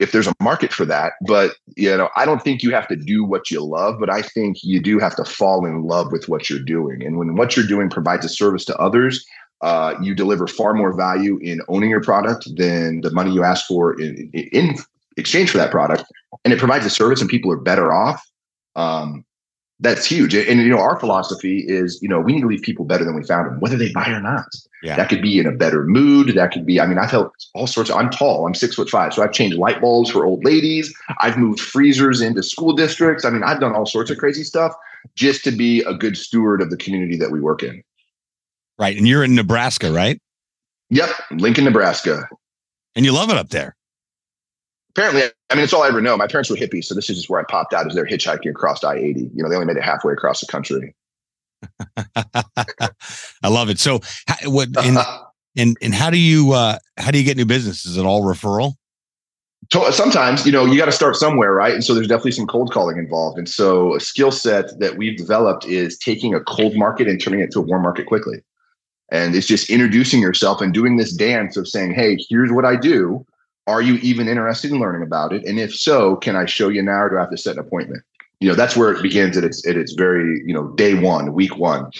if 0.00 0.12
there's 0.12 0.26
a 0.26 0.34
market 0.42 0.72
for 0.72 0.84
that, 0.86 1.12
but 1.26 1.52
you 1.76 1.96
know, 1.96 2.08
I 2.16 2.24
don't 2.24 2.42
think 2.42 2.62
you 2.62 2.72
have 2.72 2.88
to 2.88 2.96
do 2.96 3.24
what 3.24 3.50
you 3.50 3.62
love, 3.62 4.00
but 4.00 4.10
I 4.10 4.22
think 4.22 4.64
you 4.64 4.80
do 4.80 4.98
have 4.98 5.14
to 5.16 5.24
fall 5.24 5.66
in 5.66 5.84
love 5.84 6.10
with 6.10 6.28
what 6.28 6.50
you're 6.50 6.58
doing. 6.58 7.04
And 7.04 7.16
when 7.16 7.36
what 7.36 7.56
you're 7.56 7.66
doing 7.66 7.88
provides 7.88 8.24
a 8.24 8.28
service 8.28 8.64
to 8.64 8.76
others, 8.78 9.24
uh, 9.60 9.94
you 10.02 10.14
deliver 10.14 10.46
far 10.46 10.74
more 10.74 10.92
value 10.96 11.38
in 11.38 11.60
owning 11.68 11.90
your 11.90 12.02
product 12.02 12.48
than 12.56 13.02
the 13.02 13.10
money 13.12 13.30
you 13.30 13.44
ask 13.44 13.66
for 13.66 13.98
in, 14.00 14.30
in 14.32 14.74
exchange 15.16 15.50
for 15.50 15.58
that 15.58 15.70
product, 15.70 16.04
and 16.44 16.52
it 16.52 16.58
provides 16.58 16.84
a 16.84 16.90
service, 16.90 17.20
and 17.20 17.30
people 17.30 17.52
are 17.52 17.56
better 17.56 17.92
off. 17.92 18.28
Um, 18.76 19.24
that's 19.80 20.06
huge. 20.06 20.34
And, 20.34 20.60
you 20.60 20.68
know, 20.68 20.78
our 20.78 20.98
philosophy 20.98 21.64
is, 21.66 21.98
you 22.00 22.08
know, 22.08 22.20
we 22.20 22.32
need 22.32 22.42
to 22.42 22.46
leave 22.46 22.62
people 22.62 22.84
better 22.84 23.04
than 23.04 23.16
we 23.16 23.24
found 23.24 23.46
them, 23.46 23.60
whether 23.60 23.76
they 23.76 23.90
buy 23.92 24.06
or 24.06 24.20
not. 24.20 24.46
Yeah. 24.82 24.96
That 24.96 25.08
could 25.08 25.20
be 25.20 25.38
in 25.38 25.46
a 25.46 25.52
better 25.52 25.84
mood. 25.84 26.28
That 26.36 26.52
could 26.52 26.64
be, 26.64 26.80
I 26.80 26.86
mean, 26.86 26.96
I've 26.96 27.10
helped 27.10 27.48
all 27.54 27.66
sorts 27.66 27.90
of, 27.90 27.96
I'm 27.96 28.08
tall, 28.08 28.46
I'm 28.46 28.54
six 28.54 28.76
foot 28.76 28.88
five. 28.88 29.12
So 29.12 29.22
I've 29.22 29.32
changed 29.32 29.58
light 29.58 29.80
bulbs 29.80 30.10
for 30.10 30.24
old 30.24 30.44
ladies. 30.44 30.94
I've 31.20 31.36
moved 31.36 31.60
freezers 31.60 32.20
into 32.20 32.42
school 32.42 32.72
districts. 32.72 33.24
I 33.24 33.30
mean, 33.30 33.42
I've 33.42 33.60
done 33.60 33.74
all 33.74 33.84
sorts 33.84 34.10
of 34.10 34.18
crazy 34.18 34.44
stuff 34.44 34.72
just 35.16 35.42
to 35.44 35.50
be 35.50 35.82
a 35.82 35.92
good 35.92 36.16
steward 36.16 36.62
of 36.62 36.70
the 36.70 36.76
community 36.76 37.16
that 37.16 37.30
we 37.30 37.40
work 37.40 37.62
in. 37.62 37.82
Right. 38.78 38.96
And 38.96 39.08
you're 39.08 39.24
in 39.24 39.34
Nebraska, 39.34 39.90
right? 39.90 40.20
Yep. 40.90 41.10
Lincoln, 41.32 41.64
Nebraska. 41.64 42.28
And 42.94 43.04
you 43.04 43.12
love 43.12 43.28
it 43.30 43.36
up 43.36 43.48
there. 43.50 43.76
Apparently, 44.96 45.22
I 45.50 45.54
mean, 45.54 45.64
it's 45.64 45.72
all 45.72 45.82
I 45.82 45.88
ever 45.88 46.00
know. 46.00 46.16
My 46.16 46.28
parents 46.28 46.50
were 46.50 46.56
hippies, 46.56 46.84
so 46.84 46.94
this 46.94 47.10
is 47.10 47.16
just 47.16 47.28
where 47.28 47.40
I 47.40 47.44
popped 47.48 47.74
out 47.74 47.86
as 47.86 47.94
they're 47.94 48.06
hitchhiking 48.06 48.50
across 48.50 48.84
I 48.84 48.94
80. 48.94 49.30
You 49.34 49.42
know, 49.42 49.48
they 49.48 49.56
only 49.56 49.66
made 49.66 49.76
it 49.76 49.82
halfway 49.82 50.12
across 50.12 50.40
the 50.40 50.46
country. 50.46 50.94
I 52.16 53.48
love 53.48 53.70
it. 53.70 53.80
So, 53.80 54.00
what 54.44 54.68
and, 54.76 54.98
and 55.56 55.76
and 55.80 55.94
how 55.94 56.10
do 56.10 56.18
you 56.18 56.52
uh 56.52 56.78
how 56.98 57.10
do 57.10 57.18
you 57.18 57.24
get 57.24 57.36
new 57.36 57.46
business? 57.46 57.86
Is 57.86 57.96
it 57.96 58.04
all 58.04 58.22
referral? 58.22 58.74
sometimes 59.90 60.44
you 60.44 60.52
know 60.52 60.66
you 60.66 60.76
got 60.76 60.84
to 60.84 60.92
start 60.92 61.16
somewhere 61.16 61.54
right 61.54 61.72
and 61.72 61.82
so 61.82 61.94
there's 61.94 62.06
definitely 62.06 62.32
some 62.32 62.46
cold 62.46 62.70
calling 62.70 62.98
involved 62.98 63.38
and 63.38 63.48
so 63.48 63.96
a 63.96 64.00
skill 64.00 64.30
set 64.30 64.78
that 64.78 64.98
we've 64.98 65.16
developed 65.16 65.64
is 65.64 65.96
taking 65.96 66.34
a 66.34 66.40
cold 66.40 66.76
market 66.76 67.08
and 67.08 67.18
turning 67.18 67.40
it 67.40 67.50
to 67.50 67.60
a 67.60 67.62
warm 67.62 67.82
market 67.82 68.04
quickly 68.06 68.42
and 69.10 69.34
it's 69.34 69.46
just 69.46 69.70
introducing 69.70 70.20
yourself 70.20 70.60
and 70.60 70.72
doing 70.72 70.96
this 70.96 71.12
dance 71.12 71.56
of 71.56 71.68
saying, 71.68 71.94
Hey, 71.94 72.18
here's 72.28 72.50
what 72.50 72.64
I 72.64 72.76
do. 72.76 73.24
Are 73.66 73.80
you 73.80 73.94
even 73.96 74.28
interested 74.28 74.70
in 74.70 74.78
learning 74.78 75.02
about 75.02 75.32
it? 75.32 75.44
And 75.44 75.58
if 75.58 75.74
so, 75.74 76.16
can 76.16 76.36
I 76.36 76.44
show 76.44 76.68
you 76.68 76.82
now 76.82 77.02
or 77.02 77.10
do 77.10 77.16
I 77.16 77.20
have 77.20 77.30
to 77.30 77.38
set 77.38 77.54
an 77.54 77.60
appointment? 77.60 78.02
You 78.40 78.48
know, 78.48 78.54
that's 78.54 78.76
where 78.76 78.92
it 78.92 79.02
begins 79.02 79.36
at 79.36 79.44
its 79.44 79.66
at 79.66 79.76
its 79.76 79.92
very, 79.92 80.42
you 80.44 80.52
know, 80.52 80.68
day 80.72 80.94
one, 80.94 81.32
week 81.32 81.56
one. 81.56 81.90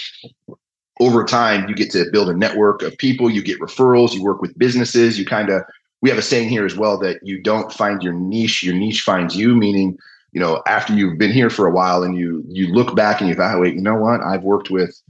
Over 1.01 1.25
time, 1.25 1.69
you 1.69 1.75
get 1.75 1.91
to 1.93 2.11
build 2.13 2.29
a 2.29 2.37
network 2.37 2.83
of 2.83 2.97
people, 2.99 3.31
you 3.31 3.43
get 3.43 3.61
referrals, 3.61 4.13
you 4.13 4.23
work 4.23 4.43
with 4.43 4.57
businesses, 4.59 5.19
you 5.19 5.25
kind 5.25 5.49
of 5.49 5.63
we 6.03 6.11
have 6.11 6.19
a 6.19 6.23
saying 6.23 6.51
here 6.51 6.67
as 6.67 6.77
well 6.77 6.99
that 6.99 7.21
you 7.23 7.41
don't 7.41 7.73
find 7.73 8.03
your 8.03 8.13
niche, 8.13 8.63
your 8.63 8.75
niche 8.75 9.01
finds 9.01 9.35
you, 9.35 9.57
meaning 9.57 9.97
you 10.35 10.41
know 10.41 10.63
after 10.67 10.93
you've 10.93 11.17
been 11.17 11.33
here 11.33 11.49
for 11.49 11.67
a 11.67 11.71
while 11.71 12.03
and 12.03 12.19
you 12.19 12.45
you 12.49 12.67
look 12.67 12.95
back 12.95 13.21
and 13.21 13.29
you 13.29 13.35
evaluate 13.35 13.75
you 13.75 13.81
know 13.81 13.95
what 13.95 14.21
i've 14.21 14.43
worked 14.43 14.69
with 14.69 15.01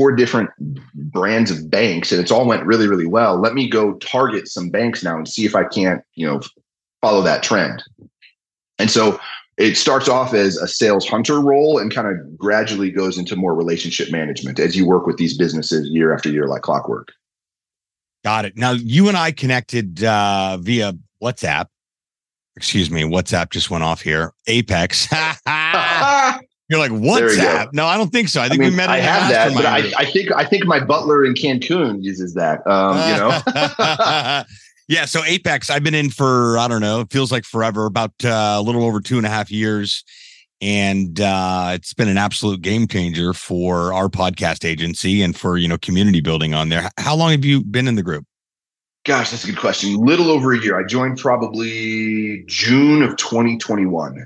four 0.00 0.12
different 0.12 0.48
brands 0.94 1.50
of 1.50 1.70
banks 1.70 2.10
and 2.10 2.18
it's 2.18 2.30
all 2.30 2.46
went 2.46 2.64
really 2.64 2.88
really 2.88 3.04
well. 3.04 3.38
Let 3.38 3.52
me 3.52 3.68
go 3.68 3.92
target 3.98 4.48
some 4.48 4.70
banks 4.70 5.04
now 5.04 5.18
and 5.18 5.28
see 5.28 5.44
if 5.44 5.54
i 5.54 5.62
can't 5.62 6.02
you 6.14 6.26
know 6.26 6.40
follow 7.02 7.20
that 7.20 7.42
trend. 7.42 7.84
And 8.78 8.90
so 8.90 9.20
it 9.58 9.76
starts 9.76 10.08
off 10.08 10.32
as 10.32 10.56
a 10.56 10.66
sales 10.66 11.06
hunter 11.06 11.38
role 11.38 11.78
and 11.78 11.94
kind 11.94 12.08
of 12.08 12.38
gradually 12.38 12.90
goes 12.90 13.18
into 13.18 13.36
more 13.36 13.54
relationship 13.54 14.10
management 14.10 14.58
as 14.58 14.74
you 14.74 14.86
work 14.86 15.06
with 15.06 15.18
these 15.18 15.36
businesses 15.36 15.86
year 15.90 16.14
after 16.14 16.30
year 16.30 16.46
like 16.46 16.62
clockwork. 16.62 17.08
Got 18.24 18.46
it. 18.46 18.56
Now 18.56 18.72
you 18.72 19.08
and 19.08 19.18
i 19.18 19.32
connected 19.32 20.02
uh, 20.02 20.56
via 20.58 20.94
whatsapp. 21.22 21.66
Excuse 22.56 22.90
me 22.90 23.02
whatsapp 23.02 23.50
just 23.50 23.70
went 23.70 23.84
off 23.84 24.00
here. 24.00 24.32
Apex 24.46 25.08
You're 26.70 26.78
like, 26.78 26.92
what's 26.92 27.36
that? 27.36 27.74
No, 27.74 27.84
I 27.84 27.96
don't 27.96 28.12
think 28.12 28.28
so. 28.28 28.40
I 28.40 28.48
think 28.48 28.60
I 28.60 28.64
mean, 28.64 28.70
we 28.70 28.76
met. 28.76 28.90
I 28.90 28.98
have 28.98 29.28
that, 29.28 29.54
but 29.54 29.66
I, 29.66 29.90
I, 29.98 30.04
think 30.04 30.30
I 30.30 30.44
think 30.44 30.66
my 30.66 30.78
butler 30.78 31.24
in 31.24 31.34
Cancun 31.34 32.00
uses 32.00 32.34
that. 32.34 32.64
Um, 32.64 32.96
you 32.96 33.16
know. 33.16 34.44
yeah. 34.88 35.04
So 35.04 35.24
Apex, 35.24 35.68
I've 35.68 35.82
been 35.82 35.96
in 35.96 36.10
for 36.10 36.56
I 36.58 36.68
don't 36.68 36.80
know. 36.80 37.00
It 37.00 37.10
feels 37.10 37.32
like 37.32 37.44
forever. 37.44 37.86
About 37.86 38.12
uh, 38.24 38.54
a 38.56 38.62
little 38.62 38.84
over 38.84 39.00
two 39.00 39.16
and 39.16 39.26
a 39.26 39.28
half 39.28 39.50
years, 39.50 40.04
and 40.60 41.20
uh, 41.20 41.72
it's 41.74 41.92
been 41.92 42.06
an 42.06 42.18
absolute 42.18 42.62
game 42.62 42.86
changer 42.86 43.32
for 43.34 43.92
our 43.92 44.08
podcast 44.08 44.64
agency 44.64 45.22
and 45.22 45.36
for 45.36 45.56
you 45.56 45.66
know 45.66 45.76
community 45.76 46.20
building 46.20 46.54
on 46.54 46.68
there. 46.68 46.88
How 46.98 47.16
long 47.16 47.32
have 47.32 47.44
you 47.44 47.64
been 47.64 47.88
in 47.88 47.96
the 47.96 48.04
group? 48.04 48.24
Gosh, 49.04 49.32
that's 49.32 49.42
a 49.42 49.48
good 49.48 49.58
question. 49.58 49.96
Little 49.96 50.30
over 50.30 50.52
a 50.52 50.62
year. 50.62 50.78
I 50.78 50.86
joined 50.86 51.18
probably 51.18 52.44
June 52.46 53.02
of 53.02 53.16
2021. 53.16 54.24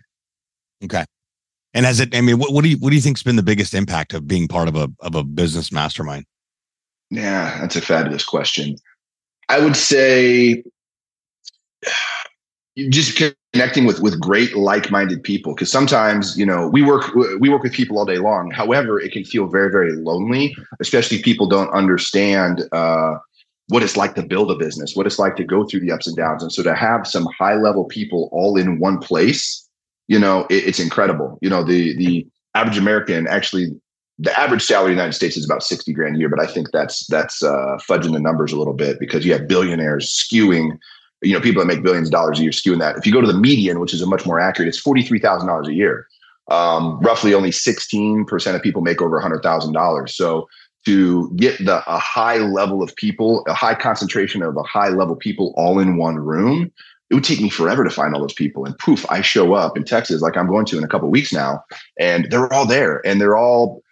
Okay. 0.84 1.06
And 1.74 1.84
has 1.84 1.98
it? 1.98 2.14
I 2.14 2.20
mean, 2.20 2.38
what, 2.38 2.52
what 2.52 2.62
do 2.62 2.70
you 2.70 2.76
what 2.78 2.90
do 2.90 2.96
you 2.96 3.02
think's 3.02 3.22
been 3.22 3.36
the 3.36 3.42
biggest 3.42 3.74
impact 3.74 4.14
of 4.14 4.28
being 4.28 4.46
part 4.46 4.68
of 4.68 4.76
a 4.76 4.90
of 5.00 5.16
a 5.16 5.24
business 5.24 5.72
mastermind? 5.72 6.24
Yeah, 7.10 7.58
that's 7.60 7.76
a 7.76 7.80
fabulous 7.80 8.24
question. 8.24 8.76
I 9.48 9.58
would 9.58 9.76
say 9.76 10.62
just 12.90 13.20
connecting 13.52 13.84
with 13.86 14.00
with 14.00 14.20
great 14.20 14.56
like-minded 14.56 15.22
people 15.22 15.54
because 15.54 15.70
sometimes 15.70 16.36
you 16.36 16.44
know 16.44 16.68
we 16.68 16.82
work 16.82 17.14
we 17.38 17.48
work 17.48 17.62
with 17.62 17.72
people 17.72 17.98
all 17.98 18.04
day 18.04 18.18
long 18.18 18.50
however 18.50 19.00
it 19.00 19.12
can 19.12 19.24
feel 19.24 19.46
very 19.46 19.70
very 19.70 19.92
lonely 19.92 20.56
especially 20.80 21.22
people 21.22 21.46
don't 21.46 21.70
understand 21.70 22.64
uh, 22.72 23.14
what 23.68 23.84
it's 23.84 23.96
like 23.96 24.16
to 24.16 24.24
build 24.24 24.50
a 24.50 24.56
business 24.56 24.96
what 24.96 25.06
it's 25.06 25.20
like 25.20 25.36
to 25.36 25.44
go 25.44 25.64
through 25.64 25.78
the 25.78 25.92
ups 25.92 26.08
and 26.08 26.16
downs 26.16 26.42
and 26.42 26.52
so 26.52 26.64
to 26.64 26.74
have 26.74 27.06
some 27.06 27.28
high 27.38 27.54
level 27.54 27.84
people 27.84 28.28
all 28.32 28.56
in 28.56 28.80
one 28.80 28.98
place 28.98 29.63
you 30.08 30.18
know 30.18 30.46
it, 30.50 30.64
it's 30.66 30.80
incredible 30.80 31.38
you 31.40 31.50
know 31.50 31.62
the 31.62 31.96
the 31.96 32.26
average 32.54 32.78
american 32.78 33.26
actually 33.26 33.68
the 34.18 34.38
average 34.38 34.62
salary 34.62 34.92
in 34.92 34.96
the 34.96 35.02
United 35.02 35.16
States 35.16 35.36
is 35.36 35.44
about 35.44 35.64
60 35.64 35.92
grand 35.92 36.14
a 36.14 36.18
year, 36.20 36.28
but 36.28 36.38
I 36.38 36.46
think 36.46 36.68
that's 36.70 37.04
that's 37.08 37.42
uh, 37.42 37.78
fudging 37.78 38.12
the 38.12 38.20
numbers 38.20 38.52
a 38.52 38.56
little 38.56 38.72
bit 38.72 39.00
because 39.00 39.26
you 39.26 39.32
have 39.32 39.48
billionaires 39.48 40.08
skewing 40.08 40.78
you 41.24 41.32
know, 41.32 41.40
people 41.40 41.60
that 41.60 41.66
make 41.66 41.82
billions 41.82 42.08
of 42.08 42.12
dollars 42.12 42.38
a 42.38 42.42
year 42.42 42.50
skewing 42.50 42.78
that. 42.80 42.96
If 42.96 43.06
you 43.06 43.12
go 43.12 43.20
to 43.20 43.26
the 43.26 43.38
median, 43.38 43.80
which 43.80 43.94
is 43.94 44.02
a 44.02 44.06
much 44.06 44.26
more 44.26 44.38
accurate, 44.38 44.68
it's 44.68 44.82
$43,000 44.82 45.66
a 45.66 45.74
year. 45.74 46.06
Um, 46.50 47.00
roughly 47.00 47.32
only 47.32 47.50
16% 47.50 48.54
of 48.54 48.62
people 48.62 48.82
make 48.82 49.00
over 49.00 49.20
$100,000. 49.20 50.10
So 50.10 50.48
to 50.84 51.30
get 51.36 51.64
the 51.64 51.82
a 51.90 51.98
high 51.98 52.36
level 52.36 52.82
of 52.82 52.94
people, 52.96 53.42
a 53.48 53.54
high 53.54 53.74
concentration 53.74 54.42
of 54.42 54.56
a 54.56 54.62
high 54.62 54.90
level 54.90 55.16
people 55.16 55.54
all 55.56 55.78
in 55.78 55.96
one 55.96 56.16
room, 56.16 56.70
it 57.10 57.14
would 57.14 57.24
take 57.24 57.40
me 57.40 57.50
forever 57.50 57.84
to 57.84 57.90
find 57.90 58.14
all 58.14 58.20
those 58.20 58.32
people. 58.32 58.64
And 58.64 58.78
poof, 58.78 59.04
I 59.10 59.20
show 59.20 59.54
up 59.54 59.76
in 59.76 59.84
Texas 59.84 60.22
like 60.22 60.36
I'm 60.36 60.48
going 60.48 60.66
to 60.66 60.78
in 60.78 60.84
a 60.84 60.88
couple 60.88 61.10
weeks 61.10 61.32
now, 61.32 61.64
and 61.98 62.30
they're 62.30 62.52
all 62.52 62.66
there, 62.66 63.06
and 63.06 63.20
they're 63.20 63.36
all 63.36 63.82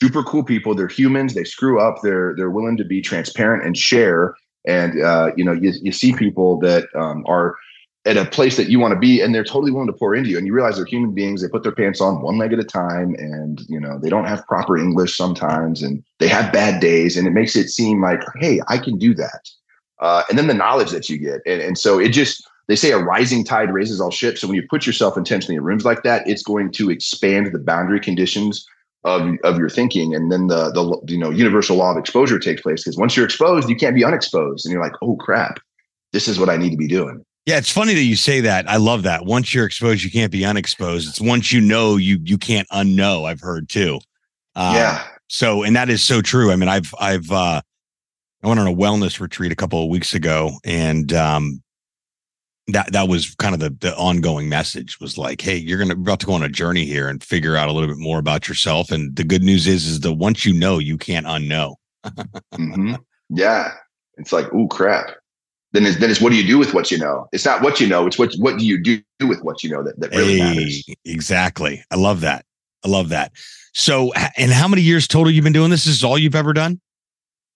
super 0.00 0.22
cool 0.22 0.44
people. 0.44 0.74
They're 0.74 0.88
humans. 0.88 1.34
They 1.34 1.44
screw 1.44 1.80
up. 1.80 1.96
They're 2.02 2.34
they're 2.36 2.50
willing 2.50 2.76
to 2.76 2.84
be 2.84 3.00
transparent 3.00 3.64
and 3.64 3.76
share 3.76 4.34
and 4.68 5.00
uh, 5.02 5.32
you 5.36 5.44
know 5.44 5.52
you, 5.52 5.72
you 5.82 5.90
see 5.90 6.12
people 6.12 6.58
that 6.60 6.84
um, 6.94 7.24
are 7.26 7.56
at 8.04 8.16
a 8.16 8.24
place 8.26 8.56
that 8.56 8.68
you 8.68 8.78
want 8.78 8.92
to 8.92 8.98
be 8.98 9.20
and 9.20 9.34
they're 9.34 9.44
totally 9.44 9.72
willing 9.72 9.88
to 9.88 9.92
pour 9.92 10.14
into 10.14 10.30
you 10.30 10.38
and 10.38 10.46
you 10.46 10.52
realize 10.52 10.76
they're 10.76 10.84
human 10.84 11.12
beings 11.12 11.42
they 11.42 11.48
put 11.48 11.62
their 11.62 11.74
pants 11.74 12.00
on 12.00 12.22
one 12.22 12.38
leg 12.38 12.52
at 12.52 12.58
a 12.58 12.64
time 12.64 13.14
and 13.18 13.62
you 13.68 13.80
know 13.80 13.98
they 13.98 14.08
don't 14.08 14.26
have 14.26 14.46
proper 14.46 14.78
english 14.78 15.16
sometimes 15.16 15.82
and 15.82 16.02
they 16.18 16.28
have 16.28 16.52
bad 16.52 16.80
days 16.80 17.16
and 17.16 17.26
it 17.26 17.32
makes 17.32 17.56
it 17.56 17.68
seem 17.68 18.00
like 18.00 18.20
hey 18.36 18.60
i 18.68 18.78
can 18.78 18.98
do 18.98 19.14
that 19.14 19.48
uh, 20.00 20.22
and 20.28 20.38
then 20.38 20.46
the 20.46 20.54
knowledge 20.54 20.90
that 20.90 21.08
you 21.08 21.18
get 21.18 21.40
and, 21.44 21.60
and 21.60 21.76
so 21.76 21.98
it 21.98 22.10
just 22.10 22.48
they 22.68 22.76
say 22.76 22.92
a 22.92 22.98
rising 22.98 23.44
tide 23.44 23.72
raises 23.72 24.00
all 24.00 24.10
ships. 24.10 24.40
So 24.40 24.46
when 24.46 24.56
you 24.56 24.66
put 24.68 24.86
yourself 24.86 25.16
intentionally 25.16 25.56
in 25.56 25.64
rooms 25.64 25.84
like 25.84 26.02
that 26.02 26.28
it's 26.28 26.42
going 26.42 26.70
to 26.72 26.90
expand 26.90 27.50
the 27.52 27.58
boundary 27.58 27.98
conditions 27.98 28.66
of, 29.04 29.36
of 29.42 29.58
your 29.58 29.70
thinking. 29.70 30.14
And 30.14 30.30
then 30.30 30.46
the 30.46 30.70
the 30.70 31.12
you 31.12 31.18
know 31.18 31.30
universal 31.30 31.76
law 31.76 31.90
of 31.92 31.96
exposure 31.96 32.38
takes 32.38 32.60
place 32.60 32.84
because 32.84 32.96
once 32.96 33.16
you're 33.16 33.24
exposed 33.24 33.68
you 33.68 33.76
can't 33.76 33.94
be 33.94 34.04
unexposed. 34.04 34.64
And 34.64 34.72
you're 34.72 34.82
like 34.82 34.92
oh 35.02 35.16
crap 35.16 35.58
this 36.12 36.26
is 36.26 36.38
what 36.38 36.48
i 36.48 36.56
need 36.56 36.70
to 36.70 36.76
be 36.76 36.88
doing. 36.88 37.24
Yeah 37.46 37.56
it's 37.56 37.72
funny 37.72 37.94
that 37.94 38.02
you 38.02 38.16
say 38.16 38.40
that. 38.42 38.68
I 38.68 38.76
love 38.76 39.02
that. 39.02 39.24
Once 39.24 39.54
you're 39.54 39.66
exposed 39.66 40.04
you 40.04 40.10
can't 40.10 40.30
be 40.30 40.44
unexposed. 40.44 41.08
It's 41.08 41.20
once 41.20 41.52
you 41.52 41.60
know 41.60 41.96
you 41.96 42.18
you 42.22 42.36
can't 42.38 42.68
unknow 42.68 43.26
i've 43.26 43.40
heard 43.40 43.68
too. 43.68 44.00
Uh, 44.54 44.72
yeah. 44.74 45.04
so 45.28 45.62
and 45.62 45.74
that 45.74 45.88
is 45.88 46.02
so 46.02 46.20
true. 46.20 46.52
I 46.52 46.56
mean 46.56 46.68
i've 46.68 46.94
i've 47.00 47.30
uh 47.32 47.62
i 48.42 48.46
went 48.46 48.60
on 48.60 48.66
a 48.66 48.74
wellness 48.74 49.20
retreat 49.20 49.52
a 49.52 49.56
couple 49.56 49.82
of 49.82 49.88
weeks 49.88 50.12
ago 50.12 50.52
and 50.64 51.14
um 51.14 51.62
that 52.68 52.92
that 52.92 53.08
was 53.08 53.34
kind 53.36 53.54
of 53.54 53.60
the, 53.60 53.70
the 53.80 53.96
ongoing 53.96 54.48
message 54.48 55.00
was 55.00 55.16
like 55.16 55.40
hey 55.40 55.56
you're 55.56 55.78
gonna 55.78 55.94
about 55.94 56.20
to 56.20 56.26
go 56.26 56.34
on 56.34 56.42
a 56.42 56.48
journey 56.48 56.84
here 56.84 57.08
and 57.08 57.24
figure 57.24 57.56
out 57.56 57.68
a 57.68 57.72
little 57.72 57.88
bit 57.88 57.98
more 57.98 58.18
about 58.18 58.46
yourself. 58.46 58.90
And 58.90 59.16
the 59.16 59.24
good 59.24 59.42
news 59.42 59.66
is 59.66 59.86
is 59.86 60.00
that 60.00 60.12
once 60.14 60.44
you 60.44 60.52
know 60.52 60.78
you 60.78 60.98
can't 60.98 61.26
unknow. 61.26 61.76
Mm-hmm. 62.54 62.94
yeah. 63.30 63.72
It's 64.16 64.32
like 64.32 64.46
oh 64.52 64.66
crap. 64.68 65.10
Then 65.72 65.84
it's, 65.84 65.98
then 65.98 66.10
it's 66.10 66.20
what 66.20 66.30
do 66.30 66.36
you 66.36 66.46
do 66.46 66.58
with 66.58 66.72
what 66.72 66.90
you 66.90 66.96
know? 66.98 67.28
It's 67.32 67.44
not 67.44 67.62
what 67.62 67.80
you 67.80 67.86
know 67.86 68.06
it's 68.06 68.18
what 68.18 68.32
what 68.38 68.58
do 68.58 68.66
you 68.66 68.82
do 68.82 69.02
with 69.22 69.42
what 69.42 69.62
you 69.62 69.70
know 69.70 69.82
that, 69.82 69.98
that 70.00 70.10
really 70.10 70.38
hey, 70.38 70.54
matters. 70.54 70.84
exactly. 71.04 71.82
I 71.90 71.96
love 71.96 72.20
that. 72.22 72.44
I 72.84 72.88
love 72.88 73.10
that. 73.10 73.32
So 73.74 74.12
and 74.36 74.50
how 74.50 74.68
many 74.68 74.82
years 74.82 75.06
total 75.06 75.30
you've 75.30 75.44
been 75.44 75.52
doing 75.52 75.70
this, 75.70 75.84
this 75.84 75.94
is 75.94 76.04
all 76.04 76.18
you've 76.18 76.34
ever 76.34 76.52
done 76.52 76.80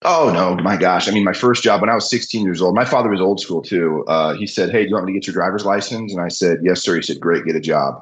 Oh 0.05 0.31
no, 0.33 0.57
my 0.63 0.77
gosh! 0.77 1.09
I 1.09 1.13
mean, 1.13 1.25
my 1.25 1.33
first 1.33 1.63
job 1.63 1.81
when 1.81 1.91
I 1.91 1.95
was 1.95 2.11
16 2.11 2.45
years 2.45 2.61
old. 2.61 2.75
My 2.75 2.85
father 2.85 3.09
was 3.09 3.21
old 3.21 3.41
school 3.41 3.63
too. 3.63 4.05
Uh, 4.09 4.35
he 4.35 4.47
said, 4.47 4.71
"Hey, 4.71 4.83
do 4.83 4.89
you 4.89 4.95
want 4.95 5.07
me 5.07 5.13
to 5.13 5.19
get 5.19 5.27
your 5.27 5.35
driver's 5.35 5.65
license?" 5.65 6.13
And 6.13 6.21
I 6.21 6.29
said, 6.29 6.59
"Yes, 6.63 6.83
sir." 6.83 6.97
He 6.97 7.03
said, 7.03 7.21
"Great, 7.21 7.45
get 7.45 7.55
a 7.55 7.61
job. 7.61 8.01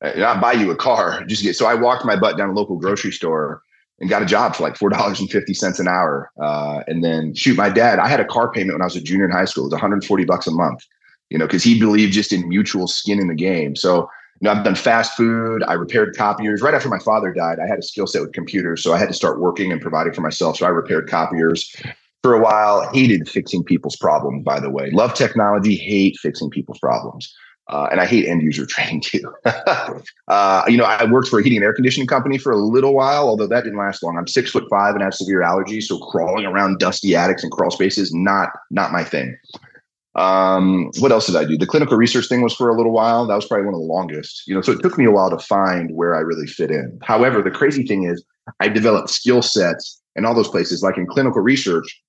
And 0.00 0.24
I'll 0.24 0.40
buy 0.40 0.52
you 0.52 0.70
a 0.70 0.76
car. 0.76 1.24
Just 1.28 1.42
get." 1.42 1.56
So 1.56 1.66
I 1.66 1.74
walked 1.74 2.04
my 2.04 2.16
butt 2.16 2.38
down 2.38 2.48
a 2.48 2.52
local 2.52 2.76
grocery 2.76 3.12
store 3.12 3.62
and 4.00 4.08
got 4.08 4.22
a 4.22 4.26
job 4.26 4.56
for 4.56 4.62
like 4.62 4.76
four 4.76 4.88
dollars 4.88 5.20
and 5.20 5.30
fifty 5.30 5.52
cents 5.52 5.78
an 5.78 5.88
hour. 5.88 6.30
Uh, 6.42 6.80
and 6.86 7.04
then 7.04 7.34
shoot, 7.34 7.56
my 7.56 7.68
dad. 7.68 7.98
I 7.98 8.08
had 8.08 8.20
a 8.20 8.24
car 8.24 8.50
payment 8.50 8.74
when 8.74 8.82
I 8.82 8.86
was 8.86 8.96
a 8.96 9.02
junior 9.02 9.26
in 9.26 9.30
high 9.30 9.44
school. 9.44 9.64
It 9.64 9.68
was 9.68 9.72
140 9.72 10.24
bucks 10.24 10.46
a 10.46 10.52
month. 10.52 10.84
You 11.28 11.38
know, 11.38 11.46
because 11.46 11.64
he 11.64 11.78
believed 11.78 12.12
just 12.12 12.32
in 12.32 12.48
mutual 12.48 12.86
skin 12.86 13.20
in 13.20 13.26
the 13.28 13.34
game. 13.34 13.74
So 13.74 14.08
you 14.40 14.46
know, 14.46 14.52
I've 14.52 14.64
done 14.64 14.74
fast 14.74 15.16
food. 15.16 15.62
I 15.64 15.74
repaired 15.74 16.16
copiers. 16.16 16.60
Right 16.60 16.74
after 16.74 16.88
my 16.88 16.98
father 16.98 17.32
died, 17.32 17.58
I 17.58 17.66
had 17.66 17.78
a 17.78 17.82
skill 17.82 18.06
set 18.06 18.22
with 18.22 18.32
computers, 18.32 18.82
so 18.82 18.92
I 18.92 18.98
had 18.98 19.08
to 19.08 19.14
start 19.14 19.40
working 19.40 19.72
and 19.72 19.80
providing 19.80 20.12
for 20.12 20.20
myself. 20.20 20.58
So 20.58 20.66
I 20.66 20.70
repaired 20.70 21.08
copiers 21.08 21.74
for 22.22 22.34
a 22.34 22.40
while. 22.40 22.90
Hated 22.92 23.28
fixing 23.28 23.64
people's 23.64 23.96
problems, 23.96 24.44
by 24.44 24.60
the 24.60 24.70
way. 24.70 24.90
Love 24.90 25.14
technology, 25.14 25.74
hate 25.74 26.18
fixing 26.18 26.50
people's 26.50 26.78
problems. 26.78 27.34
Uh, 27.68 27.88
and 27.90 28.00
I 28.00 28.06
hate 28.06 28.28
end 28.28 28.42
user 28.42 28.64
training 28.68 29.00
too. 29.00 29.32
uh, 30.28 30.62
you 30.68 30.76
know, 30.76 30.84
I 30.84 31.04
worked 31.10 31.28
for 31.28 31.40
a 31.40 31.42
heating 31.42 31.58
and 31.58 31.64
air 31.64 31.74
conditioning 31.74 32.06
company 32.06 32.38
for 32.38 32.52
a 32.52 32.56
little 32.56 32.94
while, 32.94 33.28
although 33.28 33.48
that 33.48 33.64
didn't 33.64 33.78
last 33.78 34.02
long. 34.02 34.16
I'm 34.16 34.28
six 34.28 34.50
foot 34.50 34.64
five 34.70 34.94
and 34.94 35.02
have 35.02 35.14
severe 35.14 35.40
allergies, 35.40 35.84
so 35.84 35.98
crawling 35.98 36.44
around 36.44 36.78
dusty 36.78 37.16
attics 37.16 37.42
and 37.42 37.50
crawl 37.50 37.70
spaces 37.70 38.14
not 38.14 38.50
not 38.70 38.92
my 38.92 39.02
thing. 39.02 39.36
Um, 40.16 40.90
what 40.98 41.12
else 41.12 41.26
did 41.26 41.36
I 41.36 41.44
do? 41.44 41.58
The 41.58 41.66
clinical 41.66 41.96
research 41.96 42.28
thing 42.28 42.40
was 42.40 42.54
for 42.54 42.70
a 42.70 42.76
little 42.76 42.92
while. 42.92 43.26
That 43.26 43.34
was 43.34 43.46
probably 43.46 43.66
one 43.66 43.74
of 43.74 43.80
the 43.80 43.86
longest, 43.86 44.44
you 44.46 44.54
know, 44.54 44.62
so 44.62 44.72
it 44.72 44.80
took 44.80 44.96
me 44.96 45.04
a 45.04 45.10
while 45.10 45.30
to 45.30 45.38
find 45.38 45.90
where 45.94 46.14
I 46.14 46.20
really 46.20 46.46
fit 46.46 46.70
in. 46.70 46.98
However, 47.02 47.42
the 47.42 47.50
crazy 47.50 47.86
thing 47.86 48.04
is 48.04 48.24
I 48.60 48.68
developed 48.68 49.10
skill 49.10 49.42
sets 49.42 50.00
in 50.16 50.24
all 50.24 50.34
those 50.34 50.48
places, 50.48 50.82
like 50.82 50.96
in 50.96 51.06
clinical 51.06 51.42
research, 51.42 52.02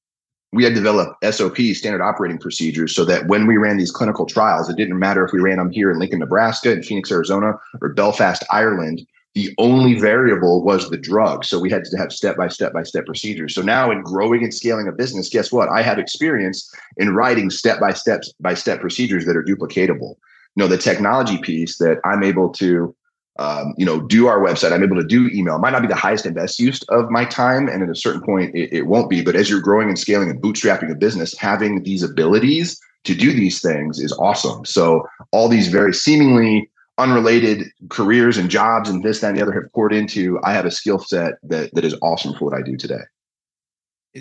we 0.54 0.64
had 0.64 0.74
developed 0.74 1.24
SOP 1.30 1.58
standard 1.74 2.02
operating 2.02 2.38
procedures 2.38 2.96
so 2.96 3.04
that 3.06 3.28
when 3.28 3.48
we 3.48 3.58
ran 3.58 3.78
these 3.78 3.92
clinical 3.92 4.26
trials, 4.26 4.70
it 4.70 4.78
didn't 4.78 4.98
matter 4.98 5.26
if 5.26 5.34
we 5.34 5.42
ran 5.42 5.58
them 5.58 5.70
here 5.70 5.92
in 5.92 6.00
Lincoln, 6.00 6.20
Nebraska, 6.20 6.72
in 6.72 6.84
Phoenix, 6.84 7.12
Arizona, 7.12 7.54
or 7.82 7.94
Belfast, 7.94 8.44
Ireland 8.50 9.06
the 9.38 9.54
only 9.60 9.94
variable 10.00 10.64
was 10.64 10.90
the 10.90 10.98
drug. 10.98 11.46
So 11.46 11.60
we 11.60 11.70
had 11.70 11.86
to 11.86 11.98
have 11.98 12.12
step 12.12 12.38
by 12.38 12.48
step 12.48 12.74
by 12.74 12.82
step 12.82 13.06
procedures. 13.06 13.54
So 13.54 13.62
now 13.62 13.92
in 13.92 14.02
growing 14.02 14.44
and 14.44 14.52
scaling 14.52 14.88
a 14.88 14.92
business, 14.92 15.30
guess 15.30 15.52
what? 15.52 15.70
I 15.70 15.84
have 15.84 16.00
experience 16.00 16.74
in 16.98 17.14
writing 17.14 17.52
step 17.52 17.80
by 17.80 17.94
step 17.94 18.22
by 18.40 18.56
step 18.56 18.82
procedures 18.82 19.26
that 19.26 19.38
are 19.38 19.44
duplicatable. 19.44 20.16
You 20.56 20.64
know, 20.64 20.68
the 20.68 20.80
technology 20.80 21.38
piece 21.38 21.78
that 21.78 22.00
I'm 22.04 22.24
able 22.24 22.50
to 22.54 22.96
um, 23.38 23.76
you 23.78 23.86
know, 23.86 24.02
do 24.02 24.26
our 24.26 24.40
website. 24.40 24.72
I'm 24.72 24.82
able 24.82 24.96
to 24.96 25.06
do 25.06 25.30
email. 25.32 25.58
It 25.58 25.60
might 25.60 25.70
not 25.70 25.84
be 25.84 25.88
the 25.88 25.94
highest 25.94 26.26
and 26.26 26.34
best 26.34 26.58
use 26.58 26.82
of 26.90 27.12
my 27.12 27.24
time, 27.24 27.68
and 27.68 27.84
at 27.84 27.90
a 27.90 27.94
certain 27.94 28.24
point, 28.24 28.56
it, 28.56 28.74
it 28.74 28.88
won't 28.88 29.12
be. 29.12 29.22
But 29.22 29.36
as 29.36 29.48
you're 29.48 29.62
growing 29.62 29.90
and 29.90 30.00
scaling 30.00 30.32
and 30.32 30.42
bootstrapping 30.42 30.92
a 30.92 30.96
business, 30.96 31.38
having 31.38 31.84
these 31.84 32.02
abilities 32.02 32.82
to 33.04 33.14
do 33.14 33.32
these 33.32 33.62
things 33.62 34.00
is 34.00 34.12
awesome. 34.14 34.66
So 34.66 35.08
all 35.30 35.48
these 35.48 35.68
very 35.68 35.94
seemingly 35.94 36.68
unrelated 36.98 37.68
careers 37.90 38.38
and 38.38 38.50
jobs 38.50 38.90
and 38.90 39.04
this, 39.04 39.22
that, 39.22 39.30
and 39.30 39.38
the 39.38 39.42
other 39.42 39.54
have 39.54 39.72
poured 39.74 39.94
into, 39.94 40.40
I 40.44 40.54
have 40.54 40.66
a 40.66 40.72
skill 40.72 41.00
set 41.00 41.34
that 41.44 41.74
that 41.74 41.86
is 41.86 41.96
awesome 42.02 42.34
for 42.34 42.46
what 42.46 42.54
I 42.54 42.62
do 42.62 42.78
today. 42.78 43.02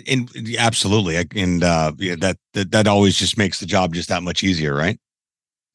And 0.07 0.29
absolutely, 0.59 1.17
and 1.35 1.63
uh, 1.63 1.93
yeah, 1.97 2.15
that, 2.19 2.37
that 2.53 2.71
that 2.71 2.87
always 2.87 3.15
just 3.17 3.37
makes 3.37 3.59
the 3.59 3.65
job 3.65 3.95
just 3.95 4.09
that 4.09 4.21
much 4.21 4.43
easier, 4.43 4.75
right? 4.75 4.99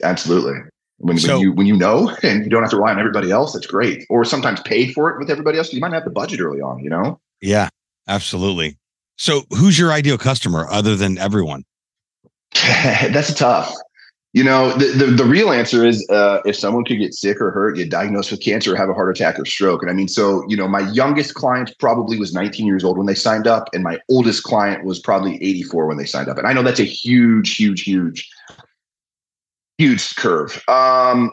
Absolutely. 0.02 0.60
When, 0.98 1.18
so, 1.18 1.34
when 1.34 1.40
you 1.40 1.52
when 1.52 1.66
you 1.66 1.76
know 1.76 2.16
and 2.22 2.44
you 2.44 2.50
don't 2.50 2.62
have 2.62 2.70
to 2.70 2.76
rely 2.76 2.92
on 2.92 3.00
everybody 3.00 3.32
else, 3.32 3.52
that's 3.52 3.66
great. 3.66 4.06
Or 4.08 4.24
sometimes 4.24 4.60
paid 4.60 4.92
for 4.92 5.10
it 5.10 5.18
with 5.18 5.30
everybody 5.30 5.58
else. 5.58 5.72
You 5.72 5.80
might 5.80 5.92
have 5.92 6.04
the 6.04 6.10
budget 6.10 6.40
early 6.40 6.60
on, 6.60 6.78
you 6.78 6.90
know. 6.90 7.20
Yeah, 7.40 7.68
absolutely. 8.06 8.78
So, 9.16 9.42
who's 9.50 9.78
your 9.78 9.90
ideal 9.90 10.18
customer 10.18 10.68
other 10.70 10.94
than 10.94 11.18
everyone? 11.18 11.64
that's 12.54 13.34
tough. 13.34 13.74
You 14.34 14.44
know, 14.44 14.72
the, 14.72 14.86
the, 14.86 15.06
the, 15.06 15.24
real 15.24 15.52
answer 15.52 15.84
is 15.84 16.06
uh, 16.08 16.40
if 16.46 16.56
someone 16.56 16.86
could 16.86 16.98
get 16.98 17.12
sick 17.12 17.38
or 17.38 17.50
hurt, 17.50 17.76
get 17.76 17.90
diagnosed 17.90 18.30
with 18.30 18.40
cancer, 18.40 18.72
or 18.72 18.76
have 18.76 18.88
a 18.88 18.94
heart 18.94 19.14
attack 19.14 19.38
or 19.38 19.44
stroke. 19.44 19.82
And 19.82 19.90
I 19.90 19.94
mean, 19.94 20.08
so, 20.08 20.42
you 20.48 20.56
know, 20.56 20.66
my 20.66 20.80
youngest 20.90 21.34
client 21.34 21.74
probably 21.78 22.18
was 22.18 22.32
19 22.32 22.66
years 22.66 22.82
old 22.82 22.96
when 22.96 23.06
they 23.06 23.14
signed 23.14 23.46
up, 23.46 23.68
and 23.74 23.82
my 23.84 23.98
oldest 24.08 24.42
client 24.42 24.84
was 24.86 24.98
probably 24.98 25.34
84 25.42 25.86
when 25.86 25.98
they 25.98 26.06
signed 26.06 26.30
up. 26.30 26.38
And 26.38 26.46
I 26.46 26.54
know 26.54 26.62
that's 26.62 26.80
a 26.80 26.84
huge, 26.84 27.56
huge, 27.56 27.82
huge, 27.82 28.30
huge 29.76 30.16
curve. 30.16 30.62
Um, 30.66 31.30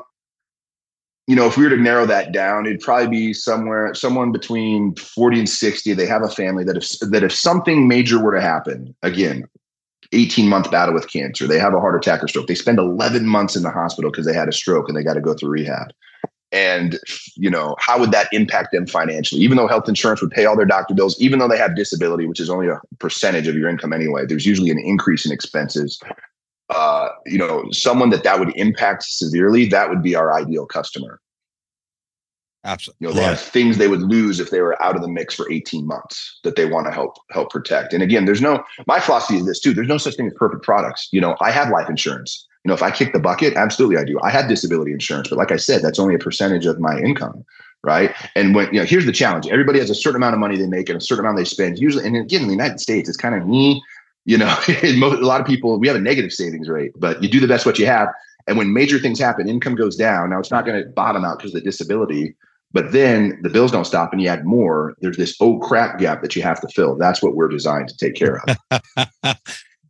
you 1.25 1.38
know, 1.38 1.46
if 1.46 1.56
we 1.56 1.63
were 1.63 1.70
to 1.70 1.77
narrow 1.77 2.06
that 2.06 2.34
down, 2.34 2.65
it'd 2.65 2.82
probably 2.82 3.08
be 3.08 3.34
somewhere, 3.34 3.94
someone 3.94 4.34
between 4.34 4.96
40 4.96 5.39
and 5.39 5.48
60. 5.48 5.94
They 5.94 6.08
have 6.08 6.24
a 6.24 6.29
family 6.29 6.65
that 6.65 6.75
if 6.75 7.00
that 7.12 7.24
if 7.24 7.32
something 7.32 7.88
major 7.88 8.22
were 8.22 8.34
to 8.34 8.41
happen, 8.41 8.94
again, 9.03 9.46
18 10.12 10.48
month 10.48 10.72
battle 10.72 10.94
with 10.94 11.12
cancer. 11.12 11.48
They 11.48 11.60
have 11.60 11.74
a 11.74 11.80
heart 11.80 11.96
attack 11.96 12.24
or 12.24 12.28
stroke. 12.28 12.48
They 12.48 12.56
spend 12.56 12.80
11 12.80 13.28
months 13.28 13.56
in 13.56 13.63
the 13.63 13.70
hospital 13.70 14.10
because 14.12 14.25
they 14.25 14.34
had 14.34 14.50
a 14.50 14.54
stroke 14.54 14.88
and 14.88 14.98
they 14.98 15.04
got 15.04 15.13
to 15.13 15.22
go 15.22 15.34
through 15.34 15.50
rehab. 15.50 15.92
and 16.51 16.98
you 17.36 17.50
know 17.50 17.75
how 17.80 18.00
would 18.00 18.12
that 18.12 18.28
impact 18.34 18.72
them 18.72 18.88
financially 18.88 19.42
even 19.42 19.56
though 19.56 19.68
health 19.68 19.88
insurance 19.88 20.20
would 20.22 20.32
pay 20.32 20.46
all 20.46 20.58
their 20.58 20.66
doctor 20.66 20.96
bills 20.96 21.20
even 21.22 21.38
though 21.38 21.48
they 21.48 21.58
have 21.58 21.75
disability 21.75 22.25
which 22.25 22.39
is 22.39 22.50
only 22.50 22.68
a 22.68 22.82
percentage 22.98 23.48
of 23.48 23.56
your 23.56 23.70
income 23.70 23.94
anyway 23.94 24.25
there's 24.25 24.48
usually 24.48 24.72
an 24.72 24.80
increase 24.80 25.25
in 25.28 25.32
expenses 25.32 26.01
uh, 26.72 27.10
you 27.25 27.38
know 27.38 27.66
someone 27.72 28.10
that 28.10 28.24
that 28.24 28.39
would 28.39 28.56
impact 28.56 29.04
severely 29.04 29.68
that 29.68 29.89
would 29.89 30.01
be 30.01 30.16
our 30.16 30.34
ideal 30.34 30.66
customer 30.66 31.20
Absolutely. 32.66 33.08
You 33.08 33.13
know, 33.13 33.20
they 33.20 33.25
have 33.25 33.39
things 33.39 33.78
they 33.78 33.88
would 33.88 34.01
lose 34.01 34.39
if 34.39 34.50
they 34.50 34.60
were 34.60 34.82
out 34.84 34.96
of 34.96 35.01
the 35.01 35.08
mix 35.08 35.34
for 35.34 35.50
18 35.50 35.88
months 35.88 36.39
that 36.44 36.56
they 36.58 36.66
want 36.66 36.88
to 36.88 36.92
help 36.92 37.18
help 37.32 37.51
protect. 37.51 37.94
And 37.94 38.04
again, 38.04 38.25
there's 38.25 38.42
no 38.42 38.63
my 38.86 39.00
philosophy 39.00 39.38
is 39.38 39.46
this 39.46 39.60
too. 39.60 39.74
There's 39.74 39.88
no 39.88 39.98
such 39.98 40.16
thing 40.16 40.28
as 40.28 40.34
perfect 40.34 40.63
products. 40.63 41.08
You 41.12 41.22
know, 41.22 41.38
I 41.39 41.51
have 41.51 41.70
life 41.70 41.89
insurance. 41.89 42.46
You 42.66 42.70
know, 42.70 42.75
if 42.75 42.84
I 42.84 42.92
kick 42.92 43.13
the 43.13 43.20
bucket, 43.20 43.56
absolutely 43.56 43.98
I 43.98 44.04
do. 44.04 44.20
I 44.22 44.30
have 44.30 44.50
disability 44.50 44.92
insurance, 44.92 45.30
but 45.30 45.38
like 45.38 45.51
I 45.51 45.56
said, 45.56 45.82
that's 45.82 46.00
only 46.00 46.16
a 46.16 46.20
percentage 46.20 46.66
of 46.66 46.80
my 46.80 47.00
income. 47.00 47.46
Right. 47.82 48.13
And 48.36 48.54
when 48.54 48.68
you 48.74 48.82
know, 48.82 48.86
here's 48.86 49.06
the 49.06 49.13
challenge. 49.13 49.48
Everybody 49.48 49.80
has 49.80 49.89
a 49.89 49.96
certain 49.96 50.18
amount 50.18 50.34
of 50.34 50.42
money 50.42 50.58
they 50.58 50.68
make 50.68 50.89
and 50.89 50.98
a 50.98 51.01
certain 51.01 51.24
amount 51.24 51.38
they 51.38 51.46
spend. 51.46 51.80
Usually, 51.80 52.06
and 52.06 52.18
again, 52.18 52.42
in 52.42 52.48
the 52.48 52.54
United 52.54 52.82
States, 52.82 53.08
it's 53.08 53.18
kind 53.18 53.36
of 53.36 53.48
me, 53.48 53.82
you 54.25 54.38
know, 54.38 54.54
a 54.68 54.92
lot 54.98 55.39
of 55.39 55.48
people, 55.48 55.80
we 55.80 55.88
have 55.88 55.96
a 55.96 56.01
negative 56.01 56.34
savings 56.34 56.68
rate, 56.68 56.92
but 56.98 57.24
you 57.24 57.30
do 57.30 57.39
the 57.39 57.48
best 57.48 57.66
what 57.66 57.80
you 57.80 57.86
have. 57.86 58.10
And 58.48 58.58
when 58.58 58.74
major 58.74 59.00
things 59.00 59.18
happen, 59.18 59.48
income 59.48 59.75
goes 59.75 59.96
down. 59.96 60.32
Now 60.32 60.39
it's 60.39 60.51
not 60.51 60.66
going 60.66 60.84
to 60.84 60.89
bottom 60.89 61.24
out 61.24 61.38
because 61.38 61.54
of 61.54 61.62
the 61.62 61.66
disability, 61.66 62.36
but 62.71 62.91
then 62.91 63.39
the 63.41 63.49
bills 63.49 63.71
don't 63.71 63.85
stop 63.85 64.11
and 64.13 64.21
you 64.21 64.27
add 64.27 64.45
more. 64.45 64.95
There's 65.01 65.17
this 65.17 65.35
oh 65.39 65.57
crap 65.59 65.99
gap 65.99 66.21
that 66.21 66.35
you 66.35 66.41
have 66.43 66.61
to 66.61 66.67
fill. 66.67 66.95
That's 66.95 67.21
what 67.21 67.35
we're 67.35 67.47
designed 67.47 67.89
to 67.89 67.97
take 67.97 68.15
care 68.15 68.41
of. 68.47 68.81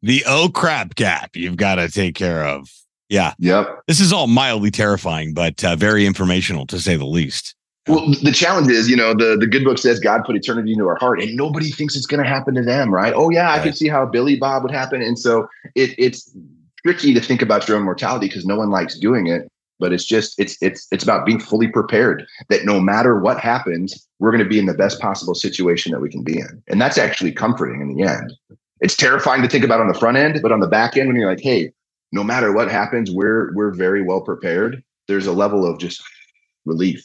the 0.02 0.24
oh 0.26 0.50
crap 0.50 0.96
gap 0.96 1.36
you've 1.36 1.58
got 1.58 1.76
to 1.76 1.90
take 1.90 2.16
care 2.16 2.46
of. 2.46 2.70
Yeah. 3.10 3.34
Yep. 3.40 3.82
This 3.88 4.00
is 4.00 4.14
all 4.14 4.28
mildly 4.28 4.72
terrifying, 4.72 5.34
but 5.34 5.64
uh, 5.64 5.76
very 5.76 6.06
informational 6.06 6.66
to 6.68 6.80
say 6.80 6.96
the 6.96 7.06
least. 7.06 7.56
Well, 7.88 8.14
the 8.22 8.32
challenge 8.32 8.70
is, 8.70 8.88
you 8.88 8.96
know, 8.96 9.16
the, 9.16 9.36
the 9.36 9.48
good 9.48 9.64
book 9.64 9.80
says 9.80 10.00
God 10.00 10.24
put 10.24 10.36
eternity 10.36 10.74
into 10.74 10.88
our 10.88 10.98
heart, 10.98 11.22
and 11.22 11.36
nobody 11.36 11.72
thinks 11.72 11.96
it's 11.96 12.06
going 12.06 12.22
to 12.22 12.30
happen 12.30 12.54
to 12.54 12.62
them, 12.62 12.94
right? 12.94 13.14
Oh, 13.16 13.32
yeah, 13.32 13.52
I 13.52 13.64
can 13.64 13.74
see 13.74 13.88
how 13.88 14.06
Billy 14.06 14.36
Bob 14.36 14.62
would 14.62 14.72
happen. 14.72 15.02
And 15.02 15.18
so 15.18 15.48
it, 15.74 15.96
it's 15.98 16.32
tricky 16.86 17.16
to 17.16 17.20
think 17.20 17.42
about 17.42 17.68
your 17.68 17.78
own 17.78 17.84
mortality 17.84 18.28
because 18.28 18.46
no 18.46 18.58
one 18.58 18.70
likes 18.70 18.96
doing 19.00 19.26
it 19.26 19.50
but 19.80 19.94
it's 19.94 20.06
just 20.06 20.40
it's 20.40 20.58
it's 20.62 20.88
it's 20.92 21.04
about 21.04 21.26
being 21.26 21.40
fully 21.40 21.68
prepared 21.68 22.26
that 22.50 22.66
no 22.66 22.80
matter 22.80 23.20
what 23.20 23.40
happens 23.40 24.08
we're 24.20 24.32
going 24.32 24.44
to 24.44 24.50
be 24.50 24.60
in 24.60 24.66
the 24.66 24.74
best 24.74 25.00
possible 25.00 25.36
situation 25.36 25.92
that 25.92 26.02
we 26.02 26.10
can 26.10 26.24
be 26.24 26.40
in. 26.40 26.62
And 26.68 26.82
that's 26.82 26.98
actually 26.98 27.32
comforting 27.32 27.82
in 27.82 27.96
the 27.96 28.04
end. 28.04 28.34
It's 28.82 28.96
terrifying 28.96 29.42
to 29.42 29.48
think 29.48 29.64
about 29.64 29.82
on 29.82 29.88
the 29.88 29.94
front 29.94 30.18
end 30.18 30.40
but 30.42 30.52
on 30.52 30.60
the 30.60 30.68
back 30.68 30.98
end 30.98 31.08
when 31.08 31.16
you're 31.16 31.30
like 31.30 31.42
hey 31.42 31.72
no 32.12 32.24
matter 32.24 32.52
what 32.52 32.70
happens 32.70 33.12
we're 33.12 33.54
we're 33.54 33.72
very 33.72 34.04
well 34.04 34.22
prepared 34.22 34.84
there's 35.08 35.28
a 35.28 35.34
level 35.34 35.66
of 35.66 35.80
just 35.80 36.02
relief. 36.66 37.04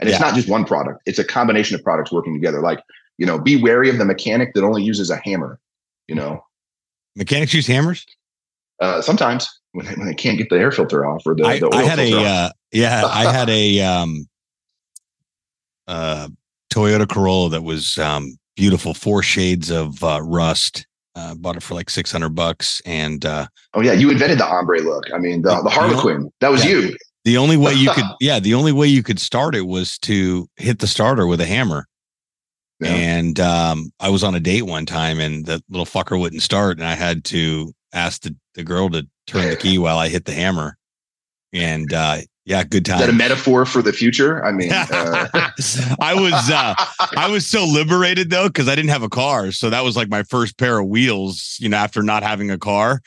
And 0.00 0.08
it's 0.08 0.18
yeah. 0.18 0.26
not 0.26 0.34
just 0.34 0.48
one 0.48 0.64
product 0.64 1.02
it's 1.06 1.18
a 1.18 1.24
combination 1.24 1.74
of 1.76 1.82
products 1.82 2.12
working 2.12 2.34
together. 2.34 2.60
Like 2.60 2.80
you 3.18 3.26
know 3.26 3.38
be 3.38 3.62
wary 3.62 3.90
of 3.90 3.98
the 3.98 4.04
mechanic 4.04 4.54
that 4.54 4.64
only 4.64 4.82
uses 4.82 5.10
a 5.10 5.16
hammer 5.16 5.60
you 6.08 6.14
know? 6.14 6.44
Mechanics 7.16 7.54
use 7.54 7.66
hammers? 7.66 8.06
Uh, 8.80 9.00
sometimes 9.00 9.48
when 9.74 9.86
they, 9.86 9.94
when 9.94 10.06
they 10.06 10.14
can't 10.14 10.38
get 10.38 10.48
the 10.48 10.56
air 10.56 10.70
filter 10.70 11.04
off 11.04 11.22
or 11.26 11.34
the, 11.34 11.44
I, 11.44 11.58
the 11.58 11.68
I 11.72 11.82
had 11.82 11.98
a 11.98 12.16
uh, 12.16 12.50
yeah 12.72 13.04
I 13.04 13.32
had 13.32 13.50
a 13.50 13.80
um 13.80 14.28
uh 15.86 16.28
Toyota 16.72 17.08
Corolla 17.08 17.50
that 17.50 17.62
was 17.62 17.98
um 17.98 18.38
beautiful 18.56 18.94
four 18.94 19.22
shades 19.22 19.70
of 19.70 20.02
uh, 20.02 20.20
rust. 20.22 20.86
Uh, 21.16 21.32
bought 21.36 21.56
it 21.56 21.62
for 21.62 21.74
like 21.74 21.88
600 21.88 22.30
bucks 22.30 22.82
and 22.84 23.24
uh 23.24 23.46
oh 23.74 23.80
yeah 23.80 23.92
you 23.92 24.10
invented 24.10 24.38
the 24.38 24.46
ombre 24.46 24.80
look. 24.80 25.04
I 25.12 25.18
mean 25.18 25.42
the, 25.42 25.60
the 25.62 25.70
harlequin. 25.70 26.30
that 26.40 26.50
was 26.50 26.64
yeah, 26.64 26.70
you. 26.72 26.96
The 27.24 27.36
only 27.36 27.56
way 27.56 27.72
you 27.72 27.90
could 27.90 28.04
yeah 28.20 28.40
the 28.40 28.54
only 28.54 28.72
way 28.72 28.88
you 28.88 29.02
could 29.02 29.20
start 29.20 29.54
it 29.54 29.66
was 29.66 29.98
to 30.00 30.48
hit 30.56 30.80
the 30.80 30.86
starter 30.86 31.26
with 31.26 31.40
a 31.40 31.46
hammer. 31.46 31.86
Yeah. 32.80 32.88
and 32.88 33.38
um 33.38 33.92
i 34.00 34.08
was 34.08 34.24
on 34.24 34.34
a 34.34 34.40
date 34.40 34.62
one 34.62 34.84
time 34.84 35.20
and 35.20 35.46
the 35.46 35.62
little 35.70 35.86
fucker 35.86 36.20
wouldn't 36.20 36.42
start 36.42 36.76
and 36.76 36.84
i 36.84 36.94
had 36.94 37.24
to 37.26 37.72
ask 37.92 38.22
the, 38.22 38.34
the 38.54 38.64
girl 38.64 38.90
to 38.90 39.06
turn 39.26 39.50
the 39.50 39.56
key 39.56 39.78
while 39.78 39.98
I 39.98 40.08
hit 40.08 40.24
the 40.24 40.32
hammer. 40.32 40.76
And 41.52 41.92
uh, 41.92 42.18
yeah, 42.44 42.64
good 42.64 42.84
time. 42.84 42.96
Is 42.96 43.06
that 43.06 43.10
a 43.10 43.16
metaphor 43.16 43.64
for 43.64 43.80
the 43.80 43.92
future? 43.92 44.44
I 44.44 44.52
mean, 44.52 44.70
uh... 44.72 44.86
I 46.00 46.14
was 46.14 46.50
uh, 46.50 46.74
I 47.16 47.28
was 47.30 47.46
so 47.46 47.64
liberated 47.64 48.30
though 48.30 48.48
because 48.48 48.68
I 48.68 48.74
didn't 48.74 48.90
have 48.90 49.02
a 49.02 49.08
car, 49.08 49.50
so 49.52 49.70
that 49.70 49.84
was 49.84 49.96
like 49.96 50.08
my 50.08 50.24
first 50.24 50.58
pair 50.58 50.78
of 50.78 50.88
wheels. 50.88 51.56
You 51.60 51.68
know, 51.68 51.76
after 51.76 52.02
not 52.02 52.22
having 52.22 52.50
a 52.50 52.58
car, 52.58 53.00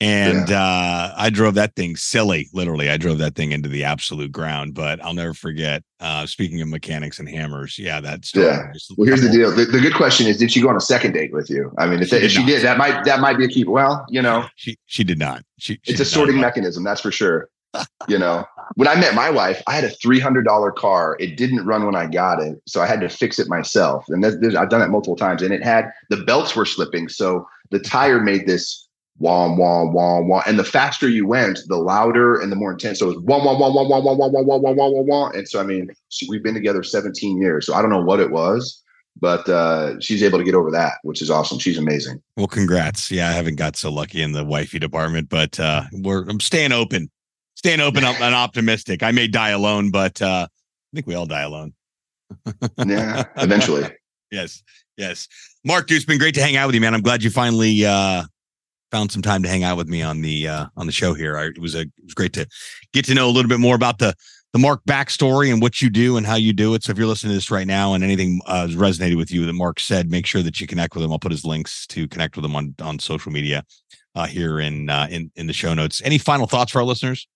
and 0.00 0.48
yeah. 0.48 0.62
uh, 0.62 1.14
I 1.16 1.28
drove 1.28 1.54
that 1.54 1.76
thing 1.76 1.94
silly. 1.94 2.48
Literally, 2.54 2.88
I 2.88 2.96
drove 2.96 3.18
that 3.18 3.34
thing 3.34 3.52
into 3.52 3.68
the 3.68 3.84
absolute 3.84 4.32
ground. 4.32 4.74
But 4.74 5.02
I'll 5.04 5.14
never 5.14 5.34
forget. 5.34 5.82
Uh, 6.00 6.24
speaking 6.24 6.62
of 6.62 6.68
mechanics 6.68 7.18
and 7.18 7.28
hammers, 7.28 7.78
yeah, 7.78 8.00
that's 8.00 8.34
yeah. 8.34 8.72
Well, 8.96 9.06
here's 9.06 9.20
the 9.20 9.28
deal. 9.28 9.54
The, 9.54 9.66
the, 9.66 9.78
good 9.78 9.94
question 9.94 10.26
is, 10.26 10.38
did 10.38 10.50
she 10.50 10.62
go 10.62 10.70
on 10.70 10.76
a 10.76 10.80
second 10.80 11.12
date 11.12 11.32
with 11.32 11.50
you? 11.50 11.70
I 11.76 11.86
mean, 11.86 12.00
if, 12.00 12.08
she, 12.08 12.16
if 12.16 12.22
did, 12.22 12.30
she 12.30 12.46
did, 12.46 12.62
that 12.62 12.78
might 12.78 13.04
that 13.04 13.20
might 13.20 13.36
be 13.36 13.44
a 13.44 13.48
key. 13.48 13.64
Well, 13.64 14.06
you 14.08 14.22
know, 14.22 14.46
she 14.56 14.78
she 14.86 15.04
did 15.04 15.18
not. 15.18 15.42
She, 15.58 15.78
she 15.82 15.92
it's 15.92 16.00
a 16.00 16.06
sorting 16.06 16.40
mechanism, 16.40 16.82
that's 16.82 17.02
for 17.02 17.12
sure. 17.12 17.50
you 18.08 18.18
know, 18.18 18.44
when 18.74 18.88
I 18.88 18.94
met 18.94 19.14
my 19.14 19.30
wife, 19.30 19.62
I 19.66 19.74
had 19.74 19.84
a 19.84 19.90
three 19.90 20.18
hundred 20.18 20.46
dollar 20.46 20.72
car. 20.72 21.16
It 21.20 21.36
didn't 21.36 21.66
run 21.66 21.84
when 21.84 21.94
I 21.94 22.06
got 22.06 22.40
it, 22.40 22.60
so 22.66 22.80
I 22.80 22.86
had 22.86 23.00
to 23.02 23.08
fix 23.10 23.38
it 23.38 23.48
myself. 23.48 24.06
And 24.08 24.24
I've 24.24 24.70
done 24.70 24.80
that 24.80 24.90
multiple 24.90 25.16
times. 25.16 25.42
And 25.42 25.52
it 25.52 25.62
had 25.62 25.90
the 26.08 26.16
belts 26.16 26.56
were 26.56 26.64
slipping, 26.64 27.10
so 27.10 27.46
the 27.70 27.78
tire 27.78 28.20
made 28.20 28.46
this 28.46 28.88
wah 29.20 29.54
wah 29.54 29.84
wah 29.84 30.20
wah. 30.20 30.42
And 30.46 30.58
the 30.58 30.64
faster 30.64 31.08
you 31.08 31.26
went, 31.26 31.60
the 31.68 31.76
louder 31.76 32.40
and 32.40 32.50
the 32.50 32.56
more 32.56 32.72
intense. 32.72 32.98
So 32.98 33.10
it 33.10 33.16
was 33.16 33.18
wah 33.24 33.44
wah 33.44 33.56
wah 33.56 33.70
wah 33.70 33.84
wah 33.84 34.00
wah 34.00 34.14
wah 34.14 34.28
wah 34.28 34.42
wah 34.42 34.56
wah 34.56 34.72
wah 34.72 34.88
wah 34.88 35.02
wah. 35.02 35.30
And 35.30 35.48
so 35.48 35.60
I 35.60 35.62
mean, 35.62 35.90
we've 36.28 36.42
been 36.42 36.54
together 36.54 36.82
17 36.82 37.40
years. 37.40 37.66
So 37.66 37.74
I 37.74 37.82
don't 37.82 37.90
know 37.90 38.02
what 38.02 38.18
it 38.18 38.30
was, 38.30 38.82
but 39.20 39.48
uh, 39.48 40.00
she's 40.00 40.22
able 40.22 40.38
to 40.38 40.44
get 40.44 40.54
over 40.54 40.70
that, 40.70 40.94
which 41.02 41.20
is 41.20 41.30
awesome. 41.30 41.58
She's 41.58 41.78
amazing. 41.78 42.22
Well, 42.36 42.46
congrats. 42.46 43.10
Yeah, 43.10 43.28
I 43.28 43.32
haven't 43.32 43.56
got 43.56 43.76
so 43.76 43.92
lucky 43.92 44.22
in 44.22 44.32
the 44.32 44.44
wifey 44.44 44.78
department, 44.78 45.28
but 45.28 45.60
uh, 45.60 45.84
we're 45.92 46.26
I'm 46.28 46.40
staying 46.40 46.72
open, 46.72 47.10
staying 47.54 47.80
open 47.80 48.04
and 48.04 48.34
optimistic. 48.34 49.02
I 49.02 49.12
may 49.12 49.28
die 49.28 49.50
alone, 49.50 49.90
but 49.90 50.20
uh, 50.22 50.48
I 50.50 50.96
think 50.96 51.06
we 51.06 51.14
all 51.14 51.26
die 51.26 51.42
alone. 51.42 51.74
yeah, 52.86 53.24
eventually. 53.36 53.86
yes, 54.30 54.62
yes. 54.96 55.28
Mark, 55.62 55.88
dude, 55.88 55.96
it's 55.96 56.06
been 56.06 56.18
great 56.18 56.34
to 56.36 56.42
hang 56.42 56.56
out 56.56 56.66
with 56.66 56.74
you, 56.74 56.80
man. 56.80 56.94
I'm 56.94 57.02
glad 57.02 57.22
you 57.22 57.28
finally 57.28 57.84
uh, 57.84 58.22
found 58.90 59.12
some 59.12 59.22
time 59.22 59.42
to 59.42 59.48
hang 59.48 59.64
out 59.64 59.76
with 59.76 59.88
me 59.88 60.02
on 60.02 60.20
the 60.20 60.48
uh, 60.48 60.66
on 60.76 60.86
the 60.86 60.92
show 60.92 61.14
here. 61.14 61.36
I, 61.36 61.46
it 61.46 61.58
was 61.58 61.74
a 61.74 61.80
it 61.80 62.04
was 62.04 62.14
great 62.14 62.32
to 62.34 62.46
get 62.92 63.04
to 63.06 63.14
know 63.14 63.28
a 63.28 63.32
little 63.32 63.48
bit 63.48 63.60
more 63.60 63.74
about 63.74 63.98
the 63.98 64.14
the 64.52 64.58
Mark 64.58 64.80
backstory 64.88 65.52
and 65.52 65.62
what 65.62 65.80
you 65.80 65.90
do 65.90 66.16
and 66.16 66.26
how 66.26 66.34
you 66.34 66.52
do 66.52 66.74
it. 66.74 66.82
So 66.82 66.92
if 66.92 66.98
you're 66.98 67.06
listening 67.06 67.30
to 67.30 67.36
this 67.36 67.50
right 67.50 67.66
now 67.66 67.94
and 67.94 68.02
anything 68.02 68.40
uh, 68.46 68.66
resonated 68.70 69.16
with 69.16 69.30
you 69.30 69.46
that 69.46 69.52
Mark 69.52 69.78
said, 69.78 70.10
make 70.10 70.26
sure 70.26 70.42
that 70.42 70.60
you 70.60 70.66
connect 70.66 70.94
with 70.94 71.04
him. 71.04 71.12
I'll 71.12 71.20
put 71.20 71.30
his 71.30 71.44
links 71.44 71.86
to 71.88 72.08
connect 72.08 72.36
with 72.36 72.44
him 72.44 72.56
on 72.56 72.74
on 72.80 72.98
social 72.98 73.32
media 73.32 73.64
uh, 74.14 74.26
here 74.26 74.60
in 74.60 74.90
uh, 74.90 75.06
in 75.10 75.30
in 75.36 75.46
the 75.46 75.52
show 75.52 75.74
notes. 75.74 76.02
Any 76.04 76.18
final 76.18 76.46
thoughts 76.46 76.72
for 76.72 76.78
our 76.78 76.84
listeners? 76.84 77.28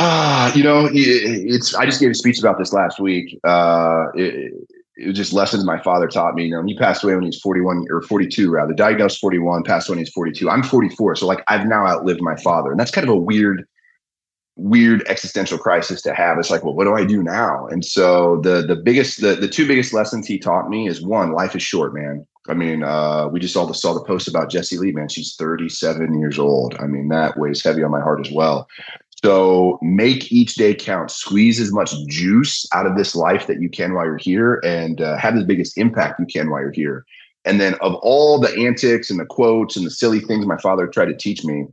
Ah, 0.00 0.54
you 0.54 0.62
know, 0.62 0.88
it's. 0.92 1.74
I 1.74 1.84
just 1.84 2.00
gave 2.00 2.10
a 2.10 2.14
speech 2.14 2.38
about 2.38 2.56
this 2.56 2.72
last 2.72 3.00
week. 3.00 3.36
Uh, 3.42 4.06
it, 4.14 4.52
it 4.98 5.06
was 5.06 5.16
just 5.16 5.32
lessons 5.32 5.64
my 5.64 5.80
father 5.80 6.08
taught 6.08 6.34
me. 6.34 6.46
You 6.46 6.50
know, 6.50 6.62
he 6.64 6.76
passed 6.76 7.04
away 7.04 7.14
when 7.14 7.22
he 7.22 7.28
was 7.28 7.40
41 7.40 7.86
or 7.88 8.02
42 8.02 8.50
rather, 8.50 8.74
diagnosed 8.74 9.20
41, 9.20 9.62
passed 9.62 9.88
when 9.88 9.98
he's 9.98 10.10
42. 10.10 10.50
I'm 10.50 10.62
44. 10.62 11.16
So 11.16 11.26
like 11.26 11.42
I've 11.46 11.66
now 11.66 11.86
outlived 11.86 12.20
my 12.20 12.36
father. 12.36 12.70
And 12.72 12.80
that's 12.80 12.90
kind 12.90 13.06
of 13.08 13.14
a 13.14 13.16
weird, 13.16 13.66
weird 14.56 15.04
existential 15.06 15.56
crisis 15.56 16.02
to 16.02 16.14
have. 16.14 16.36
It's 16.38 16.50
like, 16.50 16.64
well, 16.64 16.74
what 16.74 16.84
do 16.84 16.94
I 16.94 17.04
do 17.04 17.22
now? 17.22 17.68
And 17.68 17.84
so 17.84 18.40
the 18.42 18.62
the 18.62 18.74
biggest, 18.74 19.20
the, 19.20 19.36
the 19.36 19.48
two 19.48 19.68
biggest 19.68 19.94
lessons 19.94 20.26
he 20.26 20.38
taught 20.38 20.68
me 20.68 20.88
is 20.88 21.00
one, 21.00 21.32
life 21.32 21.54
is 21.54 21.62
short, 21.62 21.94
man. 21.94 22.26
I 22.48 22.54
mean, 22.54 22.82
uh, 22.82 23.28
we 23.28 23.40
just 23.40 23.56
all 23.56 23.72
saw 23.74 23.92
the 23.92 24.02
post 24.02 24.26
about 24.26 24.50
Jessie 24.50 24.78
Lee, 24.78 24.90
man. 24.90 25.08
She's 25.08 25.36
37 25.36 26.18
years 26.18 26.38
old. 26.38 26.74
I 26.80 26.86
mean, 26.86 27.08
that 27.08 27.38
weighs 27.38 27.62
heavy 27.62 27.82
on 27.84 27.90
my 27.90 28.00
heart 28.00 28.26
as 28.26 28.32
well. 28.32 28.66
So 29.24 29.78
make 29.82 30.30
each 30.30 30.54
day 30.54 30.74
count. 30.74 31.10
Squeeze 31.10 31.60
as 31.60 31.72
much 31.72 31.92
juice 32.06 32.66
out 32.72 32.86
of 32.86 32.96
this 32.96 33.16
life 33.16 33.46
that 33.48 33.60
you 33.60 33.68
can 33.68 33.94
while 33.94 34.04
you're 34.04 34.16
here, 34.16 34.60
and 34.64 35.00
uh, 35.00 35.16
have 35.16 35.34
the 35.36 35.44
biggest 35.44 35.76
impact 35.76 36.20
you 36.20 36.26
can 36.26 36.50
while 36.50 36.60
you're 36.60 36.70
here. 36.70 37.04
And 37.44 37.60
then, 37.60 37.74
of 37.80 37.94
all 37.96 38.38
the 38.38 38.54
antics 38.56 39.10
and 39.10 39.18
the 39.18 39.26
quotes 39.26 39.76
and 39.76 39.84
the 39.84 39.90
silly 39.90 40.20
things 40.20 40.46
my 40.46 40.58
father 40.58 40.86
tried 40.86 41.06
to 41.06 41.16
teach 41.16 41.44
me, 41.44 41.66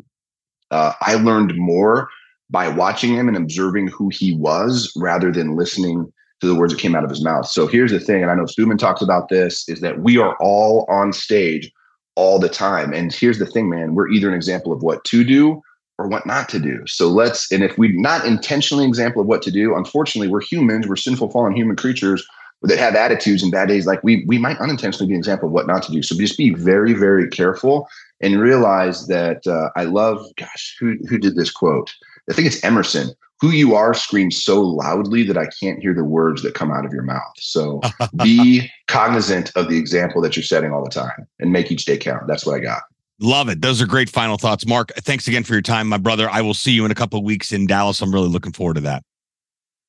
uh, 0.72 0.94
I 1.02 1.16
learned 1.16 1.56
more 1.56 2.10
by 2.50 2.68
watching 2.68 3.14
him 3.14 3.28
and 3.28 3.38
observing 3.38 3.88
who 3.88 4.10
he 4.10 4.36
was 4.36 4.92
rather 4.96 5.32
than 5.32 5.56
listening 5.56 6.12
to 6.42 6.48
the 6.48 6.56
words 6.56 6.74
that 6.74 6.82
came 6.82 6.96
out 6.96 7.04
of 7.04 7.10
his 7.10 7.24
mouth. 7.24 7.48
So 7.48 7.68
here's 7.68 7.92
the 7.92 8.00
thing, 8.00 8.24
and 8.24 8.32
I 8.32 8.36
know 8.36 8.46
Stuman 8.46 8.80
talks 8.80 9.04
about 9.04 9.30
this: 9.30 9.70
is 9.70 9.82
that 9.82 10.00
we 10.00 10.18
are 10.18 10.36
all 10.40 10.88
on 10.90 11.14
stage 11.14 11.72
all 12.16 12.40
the 12.40 12.50
time. 12.50 12.92
And 12.92 13.14
here's 13.14 13.38
the 13.38 13.46
thing, 13.46 13.70
man: 13.70 13.94
we're 13.94 14.10
either 14.10 14.30
an 14.30 14.36
example 14.36 14.74
of 14.74 14.82
what 14.82 15.04
to 15.06 15.24
do 15.24 15.62
or 15.98 16.08
what 16.08 16.26
not 16.26 16.50
to 16.50 16.60
do. 16.60 16.86
So 16.88 17.10
let's, 17.10 17.52
and 17.52 17.64
if 17.64 17.78
we're 17.78 18.00
not 18.00 18.26
intentionally 18.26 18.86
example 18.86 19.22
of 19.22 19.28
what 19.28 19.42
to 19.44 19.52
do, 19.52 19.76
unfortunately, 19.76 20.28
we're 20.28 20.42
humans, 20.42 20.88
we're 20.88 20.96
sinful, 20.96 21.30
fallen 21.30 21.56
human 21.56 21.76
creatures 21.76 22.26
that 22.64 22.80
have 22.80 22.96
attitudes 22.96 23.44
and 23.44 23.52
bad 23.52 23.68
days. 23.68 23.86
Like 23.86 24.04
we, 24.04 24.26
we 24.28 24.38
might 24.38 24.58
unintentionally 24.58 25.08
be 25.08 25.14
an 25.14 25.20
example 25.20 25.48
of 25.48 25.54
what 25.54 25.68
not 25.68 25.84
to 25.84 25.92
do. 25.92 26.02
So 26.02 26.16
just 26.18 26.38
be 26.38 26.54
very, 26.54 26.94
very 26.94 27.30
careful 27.30 27.88
and 28.22 28.40
realize 28.40 29.08
that 29.08 29.46
uh, 29.48 29.70
I 29.76 29.84
love, 29.86 30.26
gosh, 30.38 30.76
who, 30.80 30.96
who 31.10 31.18
did 31.18 31.36
this 31.36 31.52
quote? 31.52 31.94
I 32.30 32.34
think 32.34 32.48
it's 32.48 32.64
Emerson. 32.64 33.12
Who 33.42 33.50
you 33.50 33.76
are 33.76 33.94
screams 33.94 34.42
so 34.42 34.62
loudly 34.62 35.24
that 35.24 35.38
I 35.38 35.48
can't 35.60 35.82
hear 35.82 35.94
the 35.94 36.06
words 36.06 36.42
that 36.42 36.56
come 36.56 36.72
out 36.72 36.86
of 36.86 36.94
your 36.94 37.04
mouth. 37.04 37.34
So 37.38 37.82
be 38.24 38.72
cognizant 38.88 39.52
of 39.56 39.70
the 39.70 39.78
example 39.78 40.22
that 40.22 40.36
you're 40.36 40.44
setting 40.44 40.72
all 40.72 40.84
the 40.84 40.90
time 40.90 41.28
and 41.40 41.52
make 41.52 41.70
each 41.70 41.86
day 41.86 41.98
count. 41.98 42.28
That's 42.28 42.46
what 42.46 42.56
I 42.56 42.60
got. 42.60 42.84
Love 43.20 43.48
it. 43.50 43.62
Those 43.62 43.82
are 43.82 43.86
great 43.86 44.10
final 44.10 44.38
thoughts. 44.38 44.66
Mark, 44.68 44.92
thanks 44.98 45.28
again 45.28 45.44
for 45.44 45.54
your 45.54 45.62
time, 45.62 45.88
my 45.88 45.98
brother. 45.98 46.30
I 46.30 46.42
will 46.42 46.54
see 46.54 46.72
you 46.72 46.84
in 46.86 46.92
a 46.92 46.96
couple 46.96 47.18
of 47.18 47.26
weeks 47.26 47.52
in 47.52 47.66
Dallas. 47.66 48.02
I'm 48.02 48.14
really 48.14 48.28
looking 48.28 48.52
forward 48.52 48.76
to 48.76 48.82
that. 48.82 49.04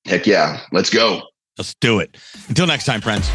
Heck 0.05 0.27
yeah. 0.27 0.61
Let's 0.71 0.91
go. 0.91 1.23
Let's 1.59 1.75
do 1.81 1.99
it. 1.99 2.17
Until 2.49 2.67
next 2.67 2.85
time, 2.85 3.01
friends. 3.01 3.29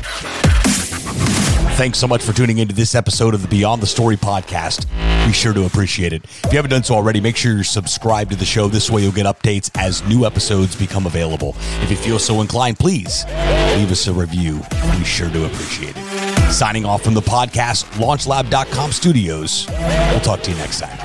Thanks 1.75 1.97
so 1.97 2.08
much 2.08 2.21
for 2.21 2.32
tuning 2.32 2.60
into 2.60 2.75
this 2.75 2.93
episode 2.95 3.34
of 3.34 3.41
the 3.41 3.47
Beyond 3.47 3.82
the 3.82 3.88
Story 3.88 4.15
podcast. 4.15 4.86
Be 5.25 5.34
sure 5.34 5.54
to 5.54 5.65
appreciate 5.65 6.13
it. 6.13 6.23
If 6.25 6.51
you 6.51 6.58
haven't 6.58 6.69
done 6.71 6.84
so 6.84 6.95
already, 6.95 7.19
make 7.19 7.36
sure 7.36 7.54
you're 7.54 7.63
subscribed 7.63 8.32
to 8.32 8.38
the 8.38 8.45
show. 8.45 8.67
This 8.67 8.91
way 8.91 9.01
you'll 9.01 9.12
get 9.12 9.25
updates 9.25 9.71
as 9.77 10.04
new 10.08 10.25
episodes 10.25 10.75
become 10.75 11.08
available. 11.08 11.56
If 11.82 11.89
you 11.89 11.97
feel 11.97 12.19
so 12.19 12.41
inclined, 12.41 12.77
please 12.77 13.25
leave 13.25 13.91
us 13.91 14.08
a 14.08 14.13
review. 14.13 14.62
Be 14.97 15.04
sure 15.04 15.30
to 15.32 15.45
appreciate 15.45 15.95
it. 15.97 16.31
Signing 16.52 16.86
off 16.86 17.02
from 17.02 17.14
the 17.14 17.22
podcast, 17.22 17.86
launchlab.com 17.94 18.92
studios. 18.92 19.68
We'll 19.70 20.20
talk 20.20 20.42
to 20.42 20.52
you 20.52 20.58
next 20.58 20.82
time. 20.82 20.98